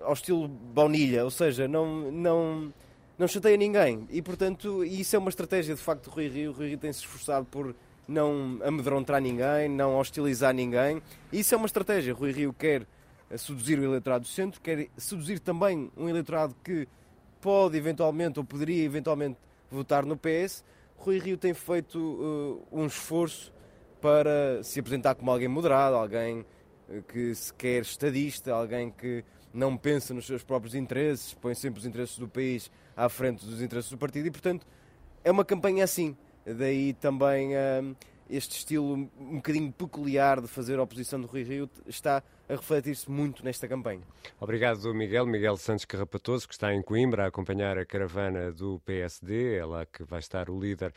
ao 0.00 0.12
estilo 0.12 0.48
baunilha, 0.48 1.24
ou 1.24 1.30
seja, 1.30 1.66
não, 1.66 2.10
não, 2.10 2.72
não 3.18 3.28
chateia 3.28 3.56
ninguém. 3.56 4.06
E, 4.10 4.22
portanto, 4.22 4.84
isso 4.84 5.16
é 5.16 5.18
uma 5.18 5.30
estratégia 5.30 5.74
de 5.74 5.80
facto 5.80 6.04
do 6.04 6.10
Rui 6.10 6.28
Rio. 6.28 6.50
O 6.50 6.54
Rui 6.54 6.68
Rio 6.68 6.78
tem 6.78 6.92
se 6.92 7.00
esforçado 7.00 7.46
por 7.46 7.74
não 8.06 8.60
amedrontar 8.62 9.20
ninguém, 9.20 9.68
não 9.68 9.96
hostilizar 9.96 10.54
ninguém. 10.54 11.02
Isso 11.32 11.54
é 11.54 11.56
uma 11.56 11.66
estratégia. 11.66 12.14
Rui 12.14 12.32
Rio 12.32 12.52
quer 12.52 12.86
seduzir 13.36 13.78
o 13.78 13.84
eleitorado 13.84 14.22
do 14.22 14.28
centro, 14.28 14.60
quer 14.60 14.88
seduzir 14.96 15.40
também 15.40 15.90
um 15.96 16.08
eleitorado 16.08 16.54
que 16.62 16.86
pode 17.40 17.76
eventualmente 17.76 18.38
ou 18.38 18.44
poderia 18.44 18.84
eventualmente 18.84 19.38
votar 19.70 20.04
no 20.04 20.16
PS. 20.16 20.64
Rui 20.96 21.18
Rio 21.18 21.36
tem 21.36 21.52
feito 21.52 21.98
uh, 21.98 22.66
um 22.70 22.86
esforço 22.86 23.52
para 24.00 24.62
se 24.62 24.78
apresentar 24.78 25.14
como 25.14 25.30
alguém 25.30 25.48
moderado, 25.48 25.96
alguém 25.96 26.40
uh, 26.88 27.02
que 27.02 27.34
se 27.34 27.52
quer 27.52 27.82
estadista, 27.82 28.52
alguém 28.52 28.90
que 28.90 29.24
não 29.56 29.76
pensa 29.76 30.12
nos 30.12 30.26
seus 30.26 30.42
próprios 30.42 30.74
interesses, 30.74 31.32
põe 31.32 31.54
sempre 31.54 31.80
os 31.80 31.86
interesses 31.86 32.18
do 32.18 32.28
país 32.28 32.70
à 32.94 33.08
frente 33.08 33.44
dos 33.44 33.62
interesses 33.62 33.90
do 33.90 33.96
partido 33.96 34.26
e, 34.28 34.30
portanto, 34.30 34.66
é 35.24 35.30
uma 35.30 35.44
campanha 35.44 35.82
assim. 35.82 36.16
Daí 36.44 36.92
também 36.92 37.56
uh, 37.56 37.96
este 38.28 38.56
estilo 38.58 39.10
um 39.18 39.36
bocadinho 39.36 39.72
peculiar 39.72 40.40
de 40.40 40.46
fazer 40.46 40.78
a 40.78 40.82
oposição 40.82 41.20
do 41.20 41.26
Rui 41.26 41.42
Rio 41.42 41.70
está 41.86 42.22
a 42.48 42.52
refletir-se 42.52 43.10
muito 43.10 43.44
nesta 43.44 43.66
campanha. 43.66 44.02
Obrigado, 44.38 44.94
Miguel. 44.94 45.26
Miguel 45.26 45.56
Santos 45.56 45.84
Carrapatoso, 45.84 46.46
que 46.46 46.54
está 46.54 46.72
em 46.72 46.82
Coimbra 46.82 47.24
a 47.24 47.28
acompanhar 47.28 47.78
a 47.78 47.84
caravana 47.84 48.52
do 48.52 48.78
PSD, 48.84 49.56
é 49.56 49.64
lá 49.64 49.86
que 49.86 50.04
vai 50.04 50.20
estar 50.20 50.50
o 50.50 50.60
líder 50.60 50.92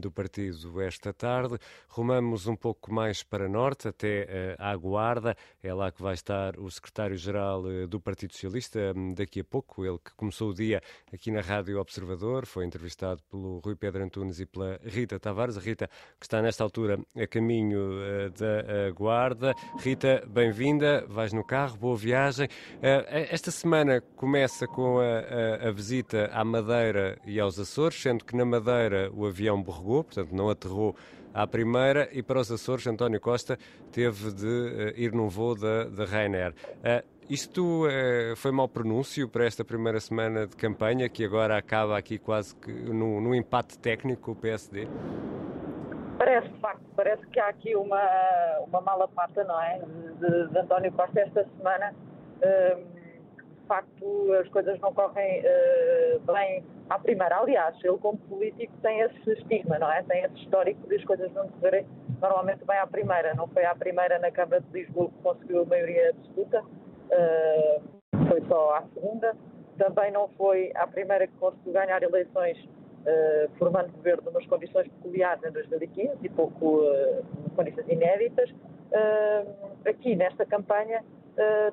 do 0.00 0.10
partido 0.10 0.80
esta 0.80 1.12
tarde. 1.12 1.58
Rumamos 1.88 2.46
um 2.46 2.56
pouco 2.56 2.92
mais 2.92 3.22
para 3.22 3.48
norte, 3.48 3.88
até 3.88 4.56
uh, 4.58 4.62
à 4.62 4.76
Guarda. 4.76 5.36
É 5.62 5.72
lá 5.72 5.90
que 5.90 6.02
vai 6.02 6.14
estar 6.14 6.58
o 6.58 6.70
secretário-geral 6.70 7.62
uh, 7.62 7.86
do 7.86 8.00
Partido 8.00 8.32
Socialista 8.32 8.92
um, 8.96 9.14
daqui 9.14 9.40
a 9.40 9.44
pouco. 9.44 9.84
Ele 9.84 9.98
que 9.98 10.14
começou 10.14 10.50
o 10.50 10.54
dia 10.54 10.82
aqui 11.12 11.30
na 11.30 11.40
Rádio 11.40 11.78
Observador, 11.78 12.46
foi 12.46 12.64
entrevistado 12.64 13.22
pelo 13.30 13.58
Rui 13.58 13.74
Pedro 13.74 14.02
Antunes 14.02 14.40
e 14.40 14.46
pela 14.46 14.80
Rita 14.84 15.18
Tavares. 15.18 15.56
A 15.56 15.60
Rita, 15.60 15.88
que 16.18 16.26
está 16.26 16.40
nesta 16.40 16.64
altura 16.64 16.98
a 17.16 17.26
caminho 17.26 17.80
uh, 17.80 18.30
da 18.30 18.90
Guarda. 18.90 19.54
Rita, 19.78 20.22
bem-vinda. 20.28 21.04
Vais 21.08 21.32
no 21.32 21.44
carro, 21.44 21.76
boa 21.76 21.96
viagem. 21.96 22.48
esta 22.80 23.50
semana 23.50 24.00
começa 24.16 24.66
com 24.66 24.98
a, 24.98 25.64
a, 25.64 25.68
a 25.68 25.72
visita 25.72 26.30
à 26.32 26.44
Madeira 26.44 27.18
e 27.26 27.38
aos 27.38 27.58
Açores, 27.58 28.00
sendo 28.00 28.24
que 28.24 28.36
na 28.36 28.44
Madeira 28.44 29.10
o 29.12 29.26
avião 29.26 29.62
borregou, 29.82 30.04
portanto 30.04 30.32
não 30.32 30.48
aterrou 30.48 30.94
à 31.34 31.46
primeira 31.46 32.08
e 32.12 32.22
para 32.22 32.40
os 32.40 32.50
Açores 32.50 32.86
António 32.86 33.20
Costa 33.20 33.58
teve 33.90 34.32
de 34.32 34.46
uh, 34.46 35.00
ir 35.00 35.12
num 35.12 35.28
voo 35.28 35.54
da, 35.54 35.84
da 35.84 36.04
Ryanair. 36.04 36.52
Uh, 36.52 37.06
isto 37.28 37.86
uh, 37.86 38.36
foi 38.36 38.52
mau 38.52 38.68
pronúncio 38.68 39.28
para 39.28 39.44
esta 39.44 39.64
primeira 39.64 39.98
semana 40.00 40.46
de 40.46 40.56
campanha, 40.56 41.08
que 41.08 41.24
agora 41.24 41.56
acaba 41.56 41.96
aqui 41.96 42.18
quase 42.18 42.54
que 42.56 42.70
num, 42.70 43.34
empate 43.34 43.78
técnico 43.78 44.22
com 44.22 44.32
o 44.32 44.36
PSD? 44.36 44.86
Parece, 46.18 46.48
de 46.48 46.60
facto, 46.60 46.82
parece 46.94 47.26
que 47.28 47.40
há 47.40 47.48
aqui 47.48 47.74
uma, 47.74 48.02
uma 48.66 48.80
mala 48.80 49.08
pata, 49.08 49.42
não 49.44 49.60
é? 49.60 49.80
De, 50.20 50.48
de 50.48 50.58
António 50.58 50.92
Costa 50.92 51.20
esta 51.20 51.46
semana. 51.56 51.94
Facto 53.66 54.32
as 54.40 54.48
coisas 54.48 54.78
não 54.80 54.92
correm 54.92 55.40
uh, 55.40 56.32
bem 56.32 56.64
à 56.90 56.98
primeira. 56.98 57.38
Aliás, 57.38 57.76
ele 57.82 57.98
como 57.98 58.18
político 58.18 58.72
tem 58.82 59.00
esse 59.00 59.32
estigma, 59.32 59.78
não 59.78 59.90
é? 59.90 60.02
Tem 60.02 60.24
esse 60.24 60.36
histórico 60.36 60.86
de 60.88 60.96
as 60.96 61.04
coisas 61.04 61.32
não 61.32 61.48
correrem 61.48 61.86
normalmente 62.20 62.64
bem 62.64 62.78
à 62.78 62.86
primeira. 62.86 63.34
Não 63.34 63.48
foi 63.48 63.64
à 63.64 63.74
primeira 63.74 64.18
na 64.18 64.30
Câmara 64.30 64.60
de 64.60 64.72
Lisboa 64.72 65.08
que 65.08 65.22
conseguiu 65.22 65.62
a 65.62 65.64
maioria 65.64 66.10
absoluta, 66.10 66.62
uh, 66.62 68.28
foi 68.28 68.40
só 68.48 68.76
à 68.76 68.82
segunda. 68.94 69.36
Também 69.78 70.12
não 70.12 70.28
foi 70.36 70.70
à 70.74 70.86
primeira 70.86 71.26
que 71.26 71.34
conseguiu 71.38 71.72
ganhar 71.72 72.02
eleições 72.02 72.58
uh, 72.58 73.50
formando 73.58 73.90
governo 73.92 74.30
nas 74.30 74.46
condições 74.46 74.86
peculiares 74.88 75.42
em 75.44 75.50
2015 75.50 76.18
e 76.22 76.28
pouco 76.28 76.80
uh, 76.80 77.24
condições 77.56 77.88
inéditas. 77.88 78.50
aqui 79.86 80.14
nesta 80.14 80.44
campanha 80.44 81.02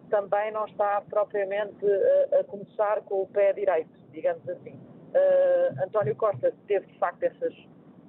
também 0.09 0.51
não 0.51 0.65
está 0.65 1.01
propriamente 1.09 1.85
uh, 1.85 2.39
a 2.39 2.43
começar 2.45 3.01
com 3.01 3.23
o 3.23 3.27
pé 3.27 3.53
direito, 3.53 3.89
digamos 4.11 4.47
assim. 4.47 4.73
Uh, 4.73 5.83
António 5.83 6.15
Costa 6.15 6.53
teve 6.67 6.85
de 6.87 6.97
facto 6.97 7.23
essas, 7.23 7.53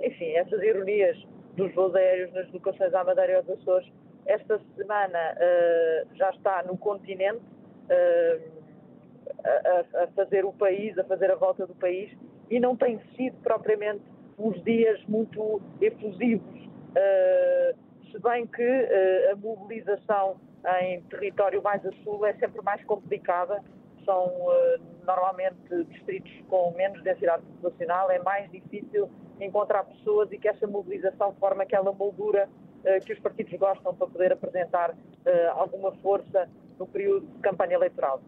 enfim, 0.00 0.30
essas 0.32 0.62
ironias 0.62 1.16
dos 1.56 1.74
voos 1.74 1.94
aéreos 1.94 2.32
nas 2.32 2.50
locações 2.52 2.94
à 2.94 3.02
Madeira 3.04 3.32
e 3.32 3.36
aos 3.36 3.50
Açores. 3.50 3.90
Esta 4.26 4.60
semana 4.76 5.18
já 6.14 6.30
está 6.30 6.62
no 6.62 6.76
continente 6.76 7.40
a, 9.42 10.02
a, 10.04 10.06
fazer 10.08 10.44
o 10.44 10.52
país, 10.52 10.96
a 10.98 11.04
fazer 11.04 11.30
a 11.30 11.34
volta 11.34 11.66
do 11.66 11.74
país 11.74 12.12
e 12.48 12.60
não 12.60 12.76
tem 12.76 13.00
sido 13.16 13.36
propriamente 13.42 14.02
uns 14.38 14.62
dias 14.62 15.02
muito 15.08 15.60
efusivos 15.80 16.60
se 18.10 18.18
bem 18.18 18.46
que 18.46 18.62
uh, 18.62 19.32
a 19.32 19.36
mobilização 19.36 20.36
em 20.82 21.00
território 21.02 21.62
mais 21.62 21.84
a 21.84 21.92
sul 22.04 22.24
é 22.26 22.34
sempre 22.34 22.62
mais 22.62 22.82
complicada. 22.84 23.62
São 24.04 24.26
uh, 24.26 24.80
normalmente 25.06 25.84
distritos 25.90 26.32
com 26.48 26.72
menos 26.76 27.02
densidade 27.02 27.42
populacional, 27.42 28.10
é 28.10 28.18
mais 28.18 28.50
difícil 28.50 29.10
encontrar 29.40 29.84
pessoas 29.84 30.30
e 30.32 30.38
que 30.38 30.48
essa 30.48 30.66
mobilização 30.66 31.34
forma 31.34 31.62
aquela 31.62 31.92
moldura 31.92 32.48
uh, 32.48 33.04
que 33.04 33.12
os 33.12 33.18
partidos 33.20 33.58
gostam 33.58 33.94
para 33.94 34.06
poder 34.06 34.32
apresentar 34.32 34.94
alguma 35.54 35.92
força 35.96 36.48
no 36.78 36.86
período 36.86 37.26
de 37.26 37.40
campanha 37.40 37.74
eleitoral. 37.74 38.22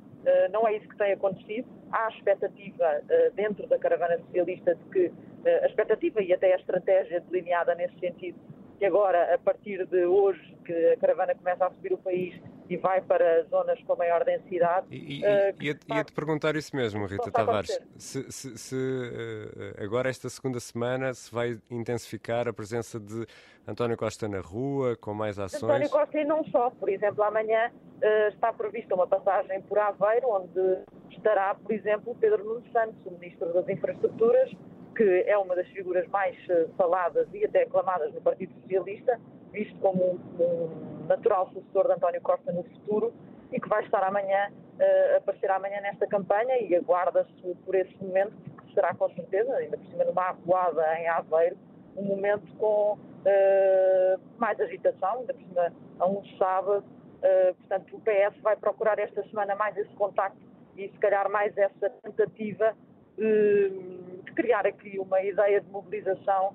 não 0.52 0.68
é 0.68 0.76
isso 0.76 0.86
que 0.86 0.96
tem 0.98 1.12
acontecido. 1.12 1.66
Há 1.90 2.06
a 2.06 2.10
expectativa 2.10 3.00
dentro 3.34 3.66
da 3.66 3.78
caravana 3.78 4.18
socialista 4.18 4.74
de 4.74 4.84
que 4.90 5.12
a 5.46 5.66
expectativa 5.66 6.20
e 6.22 6.34
até 6.34 6.52
a 6.52 6.56
estratégia 6.56 7.20
delineada 7.20 7.74
nesse 7.74 7.98
sentido 7.98 8.38
que 8.82 8.86
agora, 8.86 9.32
a 9.32 9.38
partir 9.38 9.86
de 9.86 10.04
hoje, 10.06 10.58
que 10.64 10.72
a 10.88 10.96
caravana 10.96 11.36
começa 11.36 11.64
a 11.64 11.70
subir 11.70 11.92
o 11.92 11.98
país 11.98 12.34
e 12.68 12.76
vai 12.76 13.00
para 13.00 13.44
zonas 13.44 13.80
com 13.84 13.94
maior 13.94 14.24
densidade. 14.24 14.88
E, 14.90 15.22
uh, 15.22 15.94
ia-te 15.94 16.12
perguntar 16.12 16.56
isso 16.56 16.74
mesmo, 16.74 17.06
Rita 17.06 17.30
Tavares. 17.30 17.80
Se, 17.96 18.24
se, 18.32 18.58
se 18.58 18.74
uh, 18.74 19.84
agora, 19.84 20.10
esta 20.10 20.28
segunda 20.28 20.58
semana, 20.58 21.14
se 21.14 21.32
vai 21.32 21.60
intensificar 21.70 22.48
a 22.48 22.52
presença 22.52 22.98
de 22.98 23.24
António 23.68 23.96
Costa 23.96 24.26
na 24.26 24.40
rua, 24.40 24.96
com 24.96 25.14
mais 25.14 25.38
ações? 25.38 25.62
António 25.62 25.88
Costa 25.88 26.18
e 26.18 26.24
não 26.24 26.42
só. 26.46 26.68
Por 26.70 26.88
exemplo, 26.88 27.22
amanhã 27.22 27.70
uh, 27.70 28.28
está 28.30 28.52
prevista 28.52 28.96
uma 28.96 29.06
passagem 29.06 29.62
por 29.62 29.78
Aveiro, 29.78 30.28
onde 30.28 30.82
estará, 31.08 31.54
por 31.54 31.70
exemplo, 31.70 32.16
Pedro 32.18 32.42
Nuno 32.42 32.64
Santos, 32.72 32.98
o 33.06 33.12
Ministro 33.12 33.52
das 33.52 33.68
Infraestruturas, 33.68 34.50
que 34.94 35.24
é 35.26 35.36
uma 35.38 35.54
das 35.54 35.66
figuras 35.68 36.06
mais 36.08 36.36
eh, 36.48 36.66
faladas 36.76 37.26
e 37.32 37.44
até 37.44 37.62
aclamadas 37.62 38.12
no 38.12 38.20
Partido 38.20 38.52
Socialista, 38.60 39.18
visto 39.50 39.76
como 39.80 40.18
um, 40.38 41.06
natural 41.06 41.48
sucessor 41.52 41.86
de 41.86 41.92
António 41.94 42.20
Costa 42.20 42.52
no 42.52 42.62
futuro 42.64 43.12
e 43.50 43.60
que 43.60 43.68
vai 43.68 43.84
estar 43.84 44.02
amanhã, 44.02 44.50
uh, 44.50 45.16
aparecer 45.18 45.50
amanhã 45.50 45.80
nesta 45.82 46.06
campanha 46.06 46.58
e 46.58 46.74
aguarda-se 46.74 47.30
por 47.66 47.74
esse 47.74 47.94
momento, 48.02 48.32
que 48.66 48.74
será 48.74 48.94
com 48.94 49.10
certeza, 49.10 49.54
ainda 49.56 49.76
por 49.76 49.86
cima 49.88 50.04
numa 50.04 50.30
acuada 50.30 50.98
em 50.98 51.06
Aveiro, 51.08 51.56
um 51.94 52.02
momento 52.02 52.50
com 52.56 52.94
uh, 52.94 54.20
mais 54.38 54.58
agitação, 54.58 55.20
ainda 55.20 55.34
por 55.34 55.42
cima 55.42 55.72
a 55.98 56.06
um 56.08 56.24
sábado. 56.38 56.84
Uh, 57.18 57.54
portanto, 57.54 57.96
o 57.96 58.00
PS 58.00 58.40
vai 58.40 58.56
procurar 58.56 58.98
esta 58.98 59.22
semana 59.28 59.54
mais 59.54 59.76
esse 59.76 59.94
contacto 59.94 60.40
e 60.76 60.88
se 60.88 60.98
calhar 60.98 61.30
mais 61.30 61.56
essa 61.58 61.90
tentativa 62.02 62.74
de 63.18 64.01
criar 64.34 64.66
aqui 64.66 64.98
uma 64.98 65.22
ideia 65.22 65.60
de 65.60 65.70
mobilização 65.70 66.54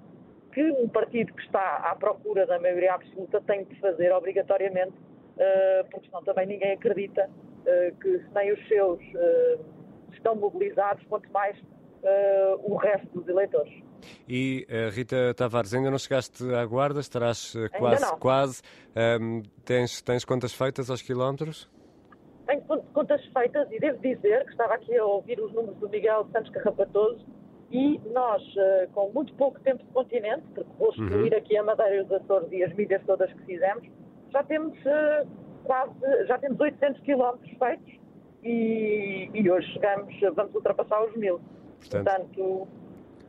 que 0.58 0.72
um 0.72 0.90
partido 0.90 1.32
que 1.34 1.44
está 1.44 1.78
à 1.78 1.96
procura 1.96 2.48
da 2.48 2.60
maioria 2.60 2.96
absoluta 2.96 3.40
tem 3.42 3.64
de 3.66 3.80
fazer 3.80 4.12
obrigatoriamente, 4.12 4.94
eh, 5.38 5.86
porque 5.92 6.08
senão 6.08 6.24
também 6.24 6.48
ninguém 6.48 6.72
acredita 6.72 7.30
eh, 7.64 7.94
que 8.02 8.18
se 8.18 8.34
nem 8.34 8.52
os 8.52 8.68
seus 8.68 9.00
eh, 9.14 9.60
estão 10.14 10.36
mobilizados, 10.36 11.06
quanto 11.08 11.32
mais 11.32 11.56
o 12.64 12.76
resto 12.78 13.08
dos 13.10 13.28
eleitores. 13.28 13.74
E 14.30 14.66
Rita 14.94 15.34
Tavares, 15.36 15.74
ainda 15.74 15.92
não 15.92 15.98
chegaste 15.98 16.42
à 16.54 16.66
guarda, 16.66 17.02
estarás 17.02 17.54
quase, 17.78 18.18
quase. 18.18 18.62
Um, 19.20 19.42
tens, 19.66 20.02
tens 20.02 20.24
contas 20.24 20.54
feitas 20.54 20.90
aos 20.90 21.02
quilómetros? 21.02 21.70
Tenho 22.46 22.62
contas 22.94 23.26
feitas 23.34 23.70
e 23.72 23.80
devo 23.80 23.98
dizer 23.98 24.46
que 24.46 24.52
estava 24.52 24.76
aqui 24.76 24.96
a 24.96 25.04
ouvir 25.04 25.42
os 25.42 25.52
números 25.52 25.78
do 25.80 25.90
Miguel 25.90 26.26
Santos 26.32 26.50
Carrapatoso 26.52 27.26
e 27.72 28.00
nós, 28.14 28.42
eh, 28.58 28.88
com 28.94 29.10
muito 29.12 29.34
pouco 29.34 29.60
tempo 29.60 29.84
de 29.84 29.92
continente, 29.92 30.44
porque 30.56 30.70
vou 30.80 30.90
excluir 30.90 31.32
uhum. 31.34 31.38
aqui 31.38 31.58
a 31.58 31.64
Madeira 31.64 31.96
e 31.96 32.02
os 32.02 32.12
Açores 32.12 32.52
e 32.52 32.64
as 32.64 32.74
milhas 32.74 33.02
todas 33.06 33.32
que 33.34 33.44
fizemos, 33.44 33.86
já 34.32 34.44
temos 34.44 34.74
eh, 34.86 35.26
quase, 35.66 35.94
já 36.28 36.38
temos 36.38 36.60
800 36.60 37.02
quilómetros 37.02 37.58
feitos 37.58 37.94
e, 38.44 39.30
e, 39.34 39.52
hoje 39.52 39.68
chegamos, 39.74 40.14
vamos 40.34 40.56
ultrapassar 40.56 41.04
os 41.04 41.16
mil. 41.18 41.42
Portanto, 41.80 42.06
Portanto 42.06 42.68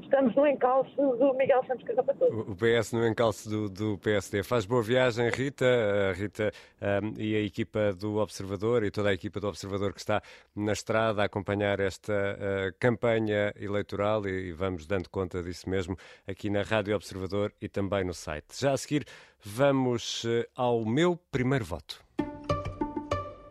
estamos 0.09 0.35
no 0.35 0.47
encalço 0.47 0.97
do 0.97 1.35
Miguel 1.35 1.63
Santos 1.67 1.87
Carrapatoso. 1.87 2.41
O 2.41 2.57
PS 2.57 2.93
no 2.93 3.07
encalço 3.07 3.49
do, 3.49 3.69
do 3.69 3.99
PSD. 3.99 4.43
Faz 4.43 4.65
boa 4.65 4.83
viagem, 4.83 5.29
Rita, 5.29 5.67
a 6.11 6.13
Rita 6.15 6.51
um, 6.81 7.21
e 7.21 7.37
a 7.37 7.41
equipa 7.41 7.93
do 7.93 8.17
Observador 8.17 8.83
e 8.85 8.91
toda 8.91 9.11
a 9.11 9.13
equipa 9.13 9.39
do 9.39 9.47
Observador 9.47 9.93
que 9.93 10.01
está 10.01 10.23
na 10.57 10.73
estrada 10.73 11.23
a 11.23 11.27
acompanhar 11.27 11.79
esta 11.79 12.13
uh, 12.13 12.75
campanha 12.81 13.53
eleitoral 13.61 14.27
e 14.27 14.51
vamos 14.53 14.87
dando 14.87 15.11
conta 15.11 15.43
disso 15.43 15.69
mesmo 15.69 15.97
aqui 16.27 16.49
na 16.49 16.63
Rádio 16.63 16.97
Observador 16.97 17.53
e 17.61 17.69
também 17.69 18.03
no 18.03 18.15
site. 18.15 18.59
Já 18.59 18.73
a 18.73 18.77
seguir, 18.79 19.05
vamos 19.45 20.25
uh, 20.25 20.45
ao 20.57 20.85
meu 20.87 21.19
primeiro 21.31 21.67
voto. 21.67 22.03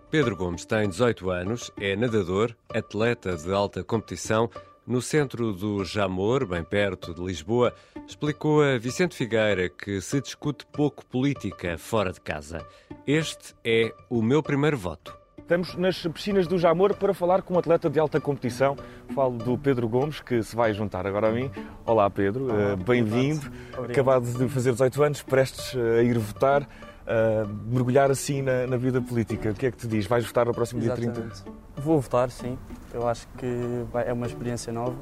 Pedro 0.09 0.35
Gomes 0.35 0.65
tem 0.65 0.89
18 0.89 1.29
anos, 1.29 1.71
é 1.79 1.95
nadador, 1.95 2.55
atleta 2.73 3.35
de 3.35 3.53
alta 3.53 3.83
competição 3.83 4.49
no 4.87 5.01
centro 5.01 5.51
do 5.51 5.83
Jamor, 5.83 6.47
bem 6.47 6.63
perto 6.63 7.13
de 7.13 7.21
Lisboa, 7.21 7.73
explicou 8.07 8.63
a 8.63 8.77
Vicente 8.77 9.15
Figueira 9.15 9.67
que 9.67 9.99
se 9.99 10.21
discute 10.21 10.65
pouco 10.65 11.05
política 11.05 11.77
fora 11.77 12.13
de 12.13 12.21
casa. 12.21 12.65
Este 13.05 13.53
é 13.65 13.93
o 14.09 14.21
meu 14.21 14.41
primeiro 14.41 14.77
voto. 14.77 15.13
Estamos 15.37 15.75
nas 15.75 16.01
piscinas 16.07 16.47
do 16.47 16.57
Jamor 16.57 16.95
para 16.95 17.13
falar 17.13 17.41
com 17.41 17.55
um 17.55 17.59
atleta 17.59 17.89
de 17.89 17.99
alta 17.99 18.19
competição. 18.19 18.77
Falo 19.13 19.37
do 19.37 19.57
Pedro 19.57 19.87
Gomes, 19.89 20.21
que 20.21 20.41
se 20.41 20.55
vai 20.55 20.73
juntar 20.73 21.05
agora 21.05 21.29
a 21.29 21.31
mim. 21.31 21.51
Olá, 21.85 22.09
Pedro, 22.09 22.47
uh, 22.47 22.77
bem-vindo. 22.77 23.51
Acabado 23.89 24.25
de 24.25 24.47
fazer 24.47 24.71
18 24.71 25.03
anos, 25.03 25.21
prestes 25.21 25.75
a 25.75 26.01
ir 26.01 26.17
votar 26.17 26.67
uh, 27.07 27.47
mergulhar 27.65 28.11
assim 28.11 28.41
na, 28.41 28.67
na, 28.67 28.77
vida 28.77 29.01
política. 29.01 29.49
O 29.49 29.53
que 29.53 29.65
é 29.65 29.71
que 29.71 29.77
te 29.77 29.87
diz? 29.87 30.05
Vais 30.05 30.25
votar 30.25 30.45
no 30.45 30.53
próximo 30.53 30.81
Exatamente. 30.81 31.13
dia 31.13 31.23
30? 31.23 31.43
Vou 31.77 31.99
votar, 31.99 32.29
sim. 32.29 32.57
Eu 32.93 33.07
acho 33.07 33.27
que 33.37 33.85
vai, 33.91 34.07
é 34.07 34.13
uma 34.13 34.27
experiência 34.27 34.71
nova. 34.73 34.95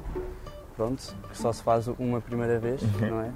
Pronto, 0.76 1.16
que 1.30 1.38
só 1.38 1.54
se 1.54 1.64
faz 1.64 1.88
uma 1.88 2.20
primeira 2.20 2.60
vez, 2.60 2.82
uhum. 2.82 3.10
não 3.10 3.22
é? 3.22 3.32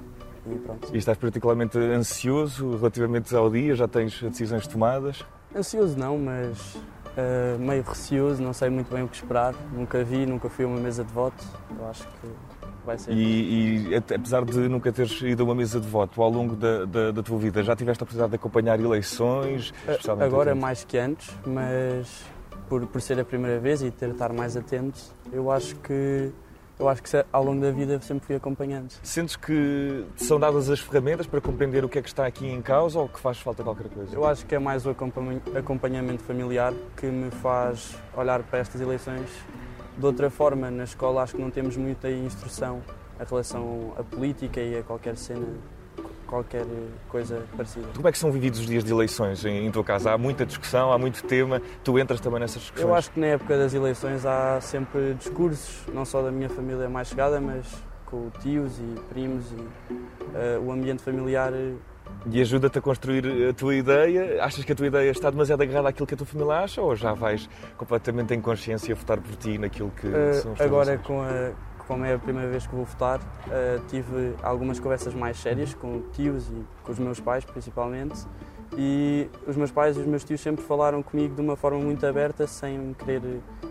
E, 0.46 0.58
pronto. 0.58 0.88
e 0.92 0.98
estás 0.98 1.18
particularmente 1.18 1.78
ansioso 1.78 2.76
relativamente 2.76 3.34
ao 3.34 3.50
dia? 3.50 3.74
Já 3.74 3.88
tens 3.88 4.20
decisões 4.22 4.66
tomadas? 4.66 5.24
Ansioso 5.54 5.98
não, 5.98 6.18
mas 6.18 6.74
uh, 6.74 7.58
meio 7.58 7.82
receoso, 7.82 8.42
não 8.42 8.52
sei 8.52 8.68
muito 8.68 8.92
bem 8.92 9.04
o 9.04 9.08
que 9.08 9.16
esperar. 9.16 9.54
Nunca 9.72 10.04
vi, 10.04 10.26
nunca 10.26 10.50
fui 10.50 10.64
a 10.64 10.68
uma 10.68 10.78
mesa 10.78 11.02
de 11.02 11.12
voto. 11.12 11.42
Eu 11.78 11.88
acho 11.88 12.06
que 12.06 12.28
vai 12.90 12.98
ser. 12.98 13.12
E, 13.12 13.88
e, 13.88 13.94
apesar 13.94 14.44
de 14.44 14.68
nunca 14.68 14.92
teres 14.92 15.20
ido 15.22 15.42
a 15.42 15.46
uma 15.46 15.54
mesa 15.54 15.80
de 15.80 15.86
voto 15.86 16.22
ao 16.22 16.30
longo 16.30 16.56
da, 16.56 16.84
da, 16.84 17.10
da 17.12 17.22
tua 17.22 17.38
vida, 17.38 17.62
já 17.62 17.76
tiveste 17.76 18.02
a 18.02 18.04
oportunidade 18.04 18.30
de 18.30 18.36
acompanhar 18.36 18.80
eleições? 18.80 19.72
Agora 20.20 20.54
mais 20.54 20.84
que 20.84 20.98
antes, 20.98 21.30
mas 21.46 22.24
por, 22.68 22.86
por 22.86 23.00
ser 23.00 23.18
a 23.20 23.24
primeira 23.24 23.58
vez 23.58 23.82
e 23.82 23.90
ter 23.90 24.06
de 24.06 24.12
estar 24.12 24.32
mais 24.32 24.56
atento, 24.56 24.98
eu 25.32 25.50
acho 25.50 25.76
que 25.76 26.32
eu 26.78 26.88
acho 26.88 27.02
que 27.02 27.10
ao 27.30 27.44
longo 27.44 27.60
da 27.60 27.70
vida 27.70 28.00
sempre 28.00 28.26
fui 28.26 28.36
acompanhando. 28.36 28.90
Sentes 29.02 29.36
que 29.36 30.06
são 30.16 30.40
dadas 30.40 30.70
as 30.70 30.80
ferramentas 30.80 31.26
para 31.26 31.38
compreender 31.38 31.84
o 31.84 31.90
que 31.90 31.98
é 31.98 32.02
que 32.02 32.08
está 32.08 32.24
aqui 32.24 32.46
em 32.46 32.62
causa 32.62 32.98
ou 32.98 33.06
que 33.06 33.20
faz 33.20 33.38
falta 33.38 33.62
qualquer 33.62 33.90
coisa? 33.90 34.14
Eu 34.14 34.24
acho 34.24 34.46
que 34.46 34.54
é 34.54 34.58
mais 34.58 34.86
o 34.86 34.96
acompanhamento 35.54 36.22
familiar 36.22 36.72
que 36.96 37.04
me 37.04 37.30
faz 37.30 37.94
olhar 38.16 38.42
para 38.42 38.60
estas 38.60 38.80
eleições 38.80 39.28
de 40.00 40.06
outra 40.06 40.30
forma. 40.30 40.70
Na 40.70 40.84
escola 40.84 41.22
acho 41.22 41.36
que 41.36 41.42
não 41.42 41.50
temos 41.50 41.76
muita 41.76 42.10
instrução 42.10 42.82
em 43.20 43.28
relação 43.28 43.92
à 43.96 44.02
política 44.02 44.60
e 44.60 44.78
a 44.78 44.82
qualquer 44.82 45.16
cena, 45.16 45.46
qualquer 46.26 46.64
coisa 47.08 47.42
parecida. 47.56 47.86
Como 47.94 48.08
é 48.08 48.12
que 48.12 48.18
são 48.18 48.32
vividos 48.32 48.60
os 48.60 48.66
dias 48.66 48.82
de 48.82 48.90
eleições 48.90 49.44
em, 49.44 49.66
em 49.66 49.70
tua 49.70 49.84
casa? 49.84 50.12
Há 50.12 50.18
muita 50.18 50.44
discussão, 50.46 50.92
há 50.92 50.98
muito 50.98 51.22
tema, 51.24 51.60
tu 51.84 51.98
entras 51.98 52.20
também 52.20 52.40
nessas 52.40 52.62
discussões? 52.62 52.88
Eu 52.88 52.94
acho 52.94 53.10
que 53.10 53.20
na 53.20 53.26
época 53.26 53.56
das 53.56 53.74
eleições 53.74 54.24
há 54.24 54.60
sempre 54.60 55.14
discursos, 55.14 55.86
não 55.92 56.04
só 56.04 56.22
da 56.22 56.32
minha 56.32 56.48
família 56.48 56.88
mais 56.88 57.08
chegada, 57.08 57.40
mas 57.40 57.66
com 58.06 58.28
tios 58.40 58.78
e 58.78 59.00
primos 59.08 59.52
e 59.52 59.54
uh, 59.56 60.60
o 60.64 60.72
ambiente 60.72 61.02
familiar 61.02 61.52
e 62.26 62.40
ajuda-te 62.40 62.78
a 62.78 62.82
construir 62.82 63.48
a 63.48 63.52
tua 63.52 63.74
ideia. 63.74 64.42
Achas 64.44 64.64
que 64.64 64.72
a 64.72 64.74
tua 64.74 64.86
ideia 64.86 65.10
está 65.10 65.30
demasiado 65.30 65.62
agarrada 65.62 65.88
àquilo 65.88 66.06
que 66.06 66.14
a 66.14 66.16
tua 66.16 66.26
família 66.26 66.54
acha 66.54 66.82
ou 66.82 66.94
já 66.94 67.12
vais 67.12 67.48
completamente 67.76 68.34
em 68.34 68.40
consciência 68.40 68.94
votar 68.94 69.18
por 69.20 69.34
ti 69.36 69.58
naquilo 69.58 69.90
que 69.90 70.06
uh, 70.06 70.34
são 70.34 70.52
os 70.52 70.60
Agora, 70.60 70.98
com 70.98 71.22
a, 71.22 71.52
como 71.86 72.04
é 72.04 72.14
a 72.14 72.18
primeira 72.18 72.48
vez 72.48 72.66
que 72.66 72.74
vou 72.74 72.84
votar, 72.84 73.18
uh, 73.18 73.80
tive 73.88 74.34
algumas 74.42 74.78
conversas 74.78 75.14
mais 75.14 75.38
sérias 75.38 75.74
com 75.74 76.02
tios 76.12 76.48
e 76.48 76.64
com 76.82 76.92
os 76.92 76.98
meus 76.98 77.20
pais, 77.20 77.44
principalmente. 77.44 78.26
E 78.76 79.28
os 79.46 79.56
meus 79.56 79.70
pais 79.70 79.96
e 79.96 80.00
os 80.00 80.06
meus 80.06 80.22
tios 80.22 80.40
sempre 80.40 80.64
falaram 80.64 81.02
comigo 81.02 81.34
de 81.34 81.40
uma 81.40 81.56
forma 81.56 81.78
muito 81.78 82.06
aberta, 82.06 82.46
sem 82.46 82.94
querer 82.94 83.22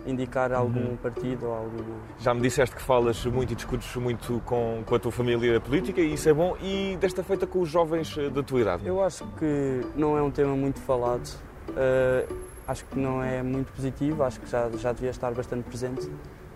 indicar 0.06 0.52
algum 0.52 0.90
uhum. 0.90 0.96
partido 0.96 1.46
ou 1.46 1.54
algum. 1.54 1.84
Já 2.18 2.34
me 2.34 2.40
disseste 2.40 2.76
que 2.76 2.82
falas 2.82 3.24
muito 3.26 3.52
e 3.52 3.56
discutes 3.56 3.94
muito 3.96 4.40
com, 4.44 4.82
com 4.84 4.94
a 4.94 4.98
tua 4.98 5.12
família 5.12 5.60
política 5.60 6.00
e 6.00 6.14
isso 6.14 6.28
é 6.28 6.32
bom. 6.32 6.56
E 6.62 6.96
desta 7.00 7.22
feita 7.22 7.46
com 7.46 7.60
os 7.60 7.68
jovens 7.68 8.16
eh, 8.18 8.28
da 8.28 8.42
tua 8.42 8.60
idade? 8.60 8.86
Eu 8.86 9.02
acho 9.02 9.26
que 9.38 9.80
não 9.96 10.16
é 10.18 10.22
um 10.22 10.30
tema 10.30 10.54
muito 10.54 10.80
falado. 10.80 11.26
Uh, 11.70 12.34
acho 12.66 12.84
que 12.84 12.98
não 12.98 13.22
é 13.22 13.42
muito 13.42 13.72
positivo, 13.72 14.22
acho 14.22 14.40
que 14.40 14.48
já, 14.48 14.68
já 14.70 14.92
devia 14.92 15.10
estar 15.10 15.32
bastante 15.32 15.64
presente. 15.64 16.10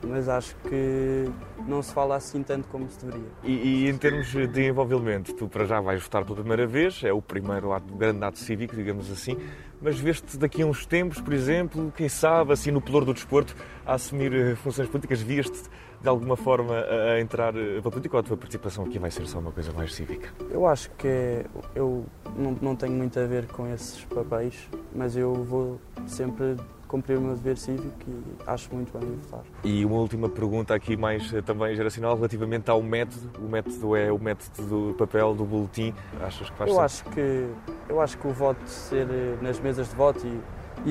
Mas 0.05 0.29
acho 0.29 0.55
que 0.69 1.31
não 1.67 1.83
se 1.83 1.93
fala 1.93 2.17
assim 2.17 2.43
tanto 2.43 2.69
como 2.69 2.89
se 2.89 3.05
deveria. 3.05 3.29
E, 3.43 3.53
e, 3.53 3.89
em 3.89 3.97
termos 3.97 4.29
de 4.29 4.67
envolvimento, 4.67 5.33
tu 5.35 5.49
para 5.49 5.65
já 5.65 5.81
vais 5.81 6.03
votar 6.03 6.25
pela 6.25 6.37
primeira 6.37 6.67
vez, 6.67 7.03
é 7.05 7.13
o 7.13 7.23
primeiro 7.23 7.73
ato, 7.73 7.95
grande 7.95 8.25
ato 8.25 8.39
cívico, 8.39 8.75
digamos 8.77 9.11
assim, 9.11 9.37
mas 9.81 9.99
vês-te 9.99 10.37
daqui 10.39 10.63
a 10.63 10.67
uns 10.67 10.87
tempos, 10.87 11.21
por 11.21 11.33
exemplo, 11.33 11.93
quem 11.97 12.09
sabe, 12.09 12.53
assim 12.53 12.71
no 12.71 12.81
pelour 12.81 13.05
do 13.05 13.13
desporto, 13.13 13.55
a 13.85 13.95
assumir 13.95 14.33
eh, 14.33 14.55
funções 14.55 14.89
políticas, 14.89 15.21
vias-te 15.21 15.63
de 16.01 16.09
alguma 16.09 16.37
forma 16.37 16.75
a, 16.75 17.21
entrar 17.21 17.57
eh, 17.57 17.81
para 17.81 17.89
a 17.89 17.91
política 17.91 18.17
ou 18.17 18.21
a 18.21 18.23
tua 18.23 18.37
participação 18.37 18.85
aqui 18.85 18.99
vai 18.99 19.11
ser 19.11 19.27
só 19.27 19.39
uma 19.39 19.53
coisa 19.53 19.73
mais 19.73 19.95
cívica? 19.95 20.33
Eu 20.51 20.67
acho 20.67 20.91
que 20.93 21.09
é, 21.09 21.45
eu 21.75 22.05
não, 22.37 22.57
não 22.61 22.77
tenho 22.77 22.93
muito 22.93 23.19
a 23.19 23.27
ver 23.27 23.47
com 23.47 23.67
esses 23.73 24.05
papéis, 24.05 24.69
mas 24.95 25.17
eu 25.17 25.35
vou 25.35 25.81
sempre 26.07 26.57
cumprir 26.95 27.19
o 27.19 27.21
meu 27.21 27.35
dever 27.35 27.57
cívico 27.57 27.93
e 28.07 28.23
acho 28.47 28.73
muito 28.73 28.97
bem 28.97 29.19
votar. 29.23 29.45
E 29.65 29.85
uma 29.85 29.97
última 29.97 30.29
pergunta 30.29 30.73
aqui 30.73 30.97
mais 30.97 31.35
eh, 31.35 31.43
também 31.43 31.75
geracional 31.75 32.15
relativamente 32.15 32.71
ao 32.71 32.81
método. 32.81 33.31
O 33.45 33.49
método 33.49 33.97
é 33.97 34.13
o 34.13 34.19
método 34.19 34.91
do 34.91 34.95
papel 34.95 35.35
do 35.35 35.45
boletim. 35.45 35.93
Achas 36.23 36.49
que 36.49 36.57
faz 36.57 36.71
eu 36.71 36.81
acho 36.81 37.05
que 37.07 37.49
Eu 37.89 38.01
acho 38.01 38.17
que 38.17 38.29
o 38.29 38.33
voto 38.33 38.65
ser 38.69 39.09
eh, 39.11 39.37
nas 39.43 39.59
mesas 39.59 39.89
de 39.89 39.97
voto 39.97 40.25
e 40.25 40.41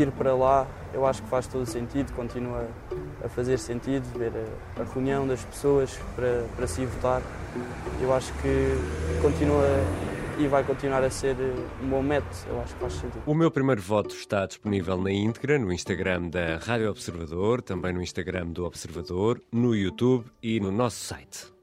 ir 0.02 0.12
para 0.12 0.36
lá, 0.36 0.68
eu 0.94 1.06
acho 1.06 1.22
que 1.22 1.30
faz 1.30 1.48
todo 1.48 1.66
sentido, 1.66 2.12
continua 2.14 2.68
a 3.24 3.30
fazer 3.30 3.58
sentido, 3.58 4.04
ver 4.18 4.34
a, 4.36 4.82
a 4.82 4.86
reunião 4.94 5.26
das 5.26 5.46
pessoas 5.46 5.98
para, 6.16 6.44
para 6.54 6.68
se 6.68 6.86
votar. 6.86 7.22
Eu 8.02 8.14
acho 8.14 8.34
que 8.42 9.22
continua 9.22 9.64
e 10.40 10.48
vai 10.48 10.64
continuar 10.64 11.04
a 11.04 11.10
ser 11.10 11.36
eh, 11.40 11.84
um 11.84 11.90
bom 11.90 12.02
método, 12.02 12.36
eu 12.48 12.62
acho 12.62 12.74
que 12.74 12.80
faz 12.80 12.94
sentido. 12.94 13.24
O 13.26 13.34
meu 13.34 13.52
primeiro 13.52 13.82
voto 13.82 14.16
está 14.16 14.46
disponível 14.46 14.98
na 14.98 15.12
íntegra 15.12 15.60
no 15.60 15.72
Instagram 15.72 16.30
da 16.30 16.58
Rádio 16.58 16.90
Observador, 16.90 17.62
também 17.62 17.94
no 17.94 18.02
Instagram 18.02 18.48
do 18.48 18.66
Observador, 18.66 19.42
no 19.52 19.76
YouTube 19.76 20.26
e 20.42 20.60
no 20.60 20.72
nosso 20.72 20.98
site. 20.98 21.54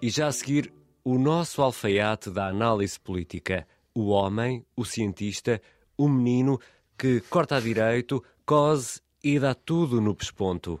E 0.00 0.10
já 0.10 0.26
a 0.26 0.32
seguir, 0.32 0.72
o 1.04 1.18
nosso 1.18 1.62
alfaiate 1.62 2.30
da 2.30 2.48
análise 2.48 2.98
política, 3.00 3.66
o 3.94 4.08
homem, 4.08 4.64
o 4.76 4.84
cientista, 4.84 5.60
o 5.96 6.08
menino 6.08 6.60
que 6.96 7.20
corta 7.30 7.56
a 7.56 7.60
direito, 7.60 8.22
cose 8.44 9.00
e 9.22 9.38
dá 9.38 9.54
tudo 9.54 10.00
no 10.00 10.14
pesponto. 10.14 10.80